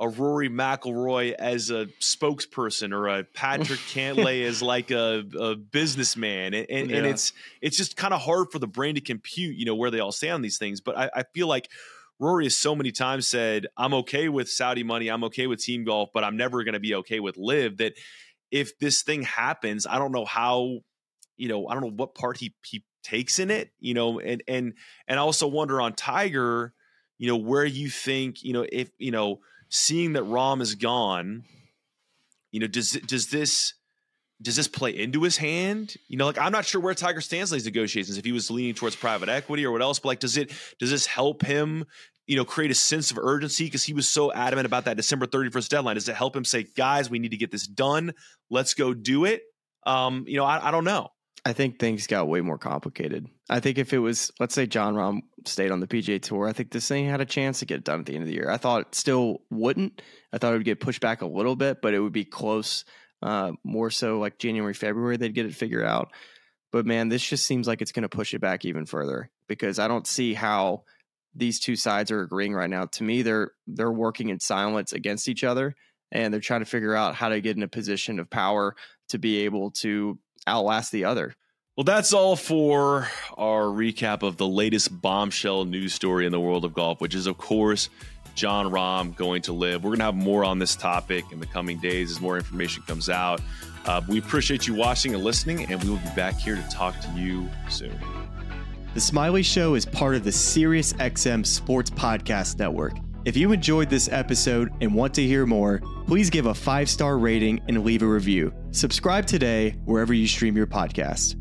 a 0.00 0.08
Rory 0.08 0.48
McIlroy 0.48 1.32
as 1.32 1.68
a 1.70 1.86
spokesperson 2.00 2.92
or 2.92 3.06
a 3.06 3.22
Patrick 3.22 3.78
Cantlay 3.92 4.46
as 4.46 4.62
like 4.62 4.90
a, 4.90 5.22
a 5.38 5.54
businessman, 5.56 6.54
and, 6.54 6.66
and, 6.70 6.90
and 6.90 7.06
it's 7.06 7.34
it's 7.60 7.76
just 7.76 7.96
kind 7.96 8.14
of 8.14 8.22
hard 8.22 8.50
for 8.50 8.58
the 8.58 8.66
brain 8.66 8.94
to 8.94 9.02
compute, 9.02 9.56
you 9.56 9.66
know, 9.66 9.74
where 9.74 9.90
they 9.90 10.00
all 10.00 10.10
stand 10.10 10.34
on 10.34 10.42
these 10.42 10.56
things. 10.56 10.80
But 10.80 10.96
I, 10.96 11.10
I 11.16 11.22
feel 11.34 11.46
like 11.46 11.68
Rory 12.18 12.44
has 12.44 12.56
so 12.56 12.74
many 12.74 12.92
times 12.92 13.28
said, 13.28 13.66
"I'm 13.76 13.92
okay 13.94 14.30
with 14.30 14.48
Saudi 14.48 14.82
money, 14.82 15.08
I'm 15.08 15.22
okay 15.24 15.46
with 15.46 15.60
team 15.60 15.84
golf, 15.84 16.08
but 16.14 16.24
I'm 16.24 16.36
never 16.38 16.64
going 16.64 16.74
to 16.74 16.80
be 16.80 16.94
okay 16.96 17.20
with 17.20 17.36
live." 17.36 17.76
That 17.76 17.92
if 18.50 18.78
this 18.78 19.02
thing 19.02 19.22
happens, 19.22 19.86
I 19.86 19.98
don't 19.98 20.12
know 20.12 20.24
how, 20.24 20.78
you 21.36 21.48
know, 21.48 21.68
I 21.68 21.74
don't 21.74 21.82
know 21.82 21.92
what 21.94 22.14
part 22.14 22.38
he 22.38 22.54
he 22.64 22.84
takes 23.02 23.38
in 23.38 23.50
it, 23.50 23.70
you 23.78 23.92
know, 23.92 24.18
and 24.18 24.42
and 24.48 24.72
and 25.06 25.20
I 25.20 25.22
also 25.22 25.46
wonder 25.46 25.78
on 25.78 25.92
Tiger, 25.92 26.72
you 27.18 27.28
know, 27.28 27.36
where 27.36 27.66
you 27.66 27.90
think, 27.90 28.42
you 28.42 28.54
know, 28.54 28.64
if 28.72 28.90
you 28.96 29.10
know, 29.10 29.40
seeing 29.70 30.12
that 30.12 30.24
Rahm 30.24 30.60
is 30.60 30.74
gone, 30.74 31.44
you 32.52 32.60
know, 32.60 32.66
does 32.66 32.92
does 32.92 33.28
this 33.28 33.74
does 34.42 34.56
this 34.56 34.68
play 34.68 34.90
into 34.90 35.22
his 35.22 35.36
hand? 35.36 35.96
You 36.08 36.18
know, 36.18 36.26
like 36.26 36.38
I'm 36.38 36.52
not 36.52 36.66
sure 36.66 36.80
where 36.80 36.94
Tiger 36.94 37.20
stands 37.20 37.52
in 37.52 37.56
these 37.56 37.64
negotiations. 37.64 38.18
If 38.18 38.24
he 38.24 38.32
was 38.32 38.50
leaning 38.50 38.74
towards 38.74 38.96
private 38.96 39.28
equity 39.28 39.64
or 39.64 39.72
what 39.72 39.82
else, 39.82 39.98
but 39.98 40.08
like, 40.08 40.20
does 40.20 40.36
it 40.36 40.52
does 40.78 40.90
this 40.90 41.06
help 41.06 41.42
him? 41.42 41.86
You 42.26 42.36
know, 42.36 42.44
create 42.44 42.70
a 42.70 42.74
sense 42.74 43.10
of 43.10 43.18
urgency 43.18 43.64
because 43.64 43.82
he 43.82 43.92
was 43.92 44.06
so 44.06 44.32
adamant 44.32 44.66
about 44.66 44.84
that 44.84 44.96
December 44.96 45.26
31st 45.26 45.68
deadline. 45.68 45.94
Does 45.96 46.08
it 46.08 46.14
help 46.14 46.36
him 46.36 46.44
say, 46.44 46.62
guys, 46.62 47.10
we 47.10 47.18
need 47.18 47.32
to 47.32 47.36
get 47.36 47.50
this 47.50 47.66
done? 47.66 48.12
Let's 48.50 48.74
go 48.74 48.94
do 48.94 49.24
it. 49.24 49.42
Um, 49.84 50.24
you 50.28 50.36
know, 50.36 50.44
I, 50.44 50.68
I 50.68 50.70
don't 50.70 50.84
know. 50.84 51.08
I 51.44 51.52
think 51.52 51.78
things 51.78 52.06
got 52.06 52.28
way 52.28 52.40
more 52.40 52.58
complicated. 52.58 53.26
I 53.48 53.60
think 53.60 53.78
if 53.78 53.92
it 53.92 53.98
was, 53.98 54.30
let's 54.38 54.54
say 54.54 54.66
Jon 54.66 54.94
Rahm 54.94 55.20
stayed 55.46 55.70
on 55.70 55.80
the 55.80 55.86
PGA 55.86 56.20
Tour, 56.20 56.46
I 56.46 56.52
think 56.52 56.70
this 56.70 56.86
thing 56.86 57.08
had 57.08 57.20
a 57.20 57.26
chance 57.26 57.60
to 57.60 57.66
get 57.66 57.84
done 57.84 58.00
at 58.00 58.06
the 58.06 58.14
end 58.14 58.22
of 58.22 58.28
the 58.28 58.34
year. 58.34 58.50
I 58.50 58.58
thought 58.58 58.82
it 58.82 58.94
still 58.94 59.42
wouldn't. 59.50 60.02
I 60.32 60.38
thought 60.38 60.52
it 60.52 60.58
would 60.58 60.66
get 60.66 60.80
pushed 60.80 61.00
back 61.00 61.22
a 61.22 61.26
little 61.26 61.56
bit, 61.56 61.80
but 61.80 61.94
it 61.94 62.00
would 62.00 62.12
be 62.12 62.24
close. 62.24 62.84
Uh, 63.22 63.52
more 63.64 63.90
so 63.90 64.18
like 64.18 64.38
January, 64.38 64.74
February, 64.74 65.16
they'd 65.16 65.34
get 65.34 65.46
it 65.46 65.54
figured 65.54 65.84
out. 65.84 66.10
But 66.72 66.86
man, 66.86 67.08
this 67.08 67.26
just 67.26 67.46
seems 67.46 67.66
like 67.66 67.82
it's 67.82 67.92
going 67.92 68.02
to 68.02 68.08
push 68.08 68.34
it 68.34 68.40
back 68.40 68.64
even 68.64 68.86
further 68.86 69.30
because 69.48 69.78
I 69.78 69.88
don't 69.88 70.06
see 70.06 70.34
how 70.34 70.84
these 71.34 71.60
two 71.60 71.76
sides 71.76 72.10
are 72.10 72.22
agreeing 72.22 72.54
right 72.54 72.70
now. 72.70 72.86
To 72.86 73.02
me, 73.02 73.22
they're 73.22 73.52
they're 73.66 73.90
working 73.90 74.28
in 74.28 74.40
silence 74.40 74.92
against 74.92 75.28
each 75.28 75.44
other, 75.44 75.74
and 76.12 76.32
they're 76.32 76.40
trying 76.40 76.60
to 76.60 76.66
figure 76.66 76.94
out 76.94 77.14
how 77.14 77.28
to 77.28 77.40
get 77.40 77.56
in 77.56 77.62
a 77.62 77.68
position 77.68 78.18
of 78.18 78.30
power 78.30 78.74
to 79.08 79.18
be 79.18 79.44
able 79.44 79.70
to 79.72 80.18
outlast 80.48 80.92
the 80.92 81.04
other. 81.04 81.34
Well, 81.76 81.84
that's 81.84 82.12
all 82.12 82.36
for 82.36 83.08
our 83.38 83.62
recap 83.64 84.22
of 84.22 84.36
the 84.36 84.46
latest 84.46 85.00
bombshell 85.00 85.64
news 85.64 85.94
story 85.94 86.26
in 86.26 86.32
the 86.32 86.40
world 86.40 86.64
of 86.64 86.74
golf, 86.74 87.00
which 87.00 87.14
is, 87.14 87.26
of 87.26 87.38
course, 87.38 87.88
Jon 88.34 88.66
Rahm 88.66 89.16
going 89.16 89.42
to 89.42 89.52
LIV. 89.52 89.82
We're 89.82 89.90
going 89.90 90.00
to 90.00 90.04
have 90.04 90.14
more 90.14 90.44
on 90.44 90.58
this 90.58 90.76
topic 90.76 91.24
in 91.32 91.40
the 91.40 91.46
coming 91.46 91.78
days 91.78 92.10
as 92.10 92.20
more 92.20 92.36
information 92.36 92.82
comes 92.86 93.08
out. 93.08 93.40
Uh, 93.86 94.00
we 94.08 94.18
appreciate 94.18 94.66
you 94.66 94.74
watching 94.74 95.14
and 95.14 95.24
listening, 95.24 95.70
and 95.70 95.82
we 95.82 95.88
will 95.88 95.96
be 95.96 96.10
back 96.14 96.34
here 96.34 96.56
to 96.56 96.68
talk 96.70 96.98
to 97.00 97.08
you 97.12 97.48
soon. 97.68 97.98
The 98.92 99.00
Smylie 99.00 99.44
Show 99.44 99.74
is 99.74 99.86
part 99.86 100.16
of 100.16 100.24
the 100.24 100.30
SiriusXM 100.30 101.46
Sports 101.46 101.90
Podcast 101.90 102.58
Network. 102.58 102.94
If 103.24 103.36
you 103.36 103.52
enjoyed 103.52 103.90
this 103.90 104.08
episode 104.10 104.70
and 104.80 104.94
want 104.94 105.12
to 105.14 105.22
hear 105.22 105.44
more, 105.44 105.80
please 106.06 106.30
give 106.30 106.46
a 106.46 106.54
five 106.54 106.88
star 106.88 107.18
rating 107.18 107.60
and 107.68 107.84
leave 107.84 108.02
a 108.02 108.06
review. 108.06 108.52
Subscribe 108.70 109.26
today 109.26 109.76
wherever 109.84 110.14
you 110.14 110.26
stream 110.26 110.56
your 110.56 110.66
podcast. 110.66 111.36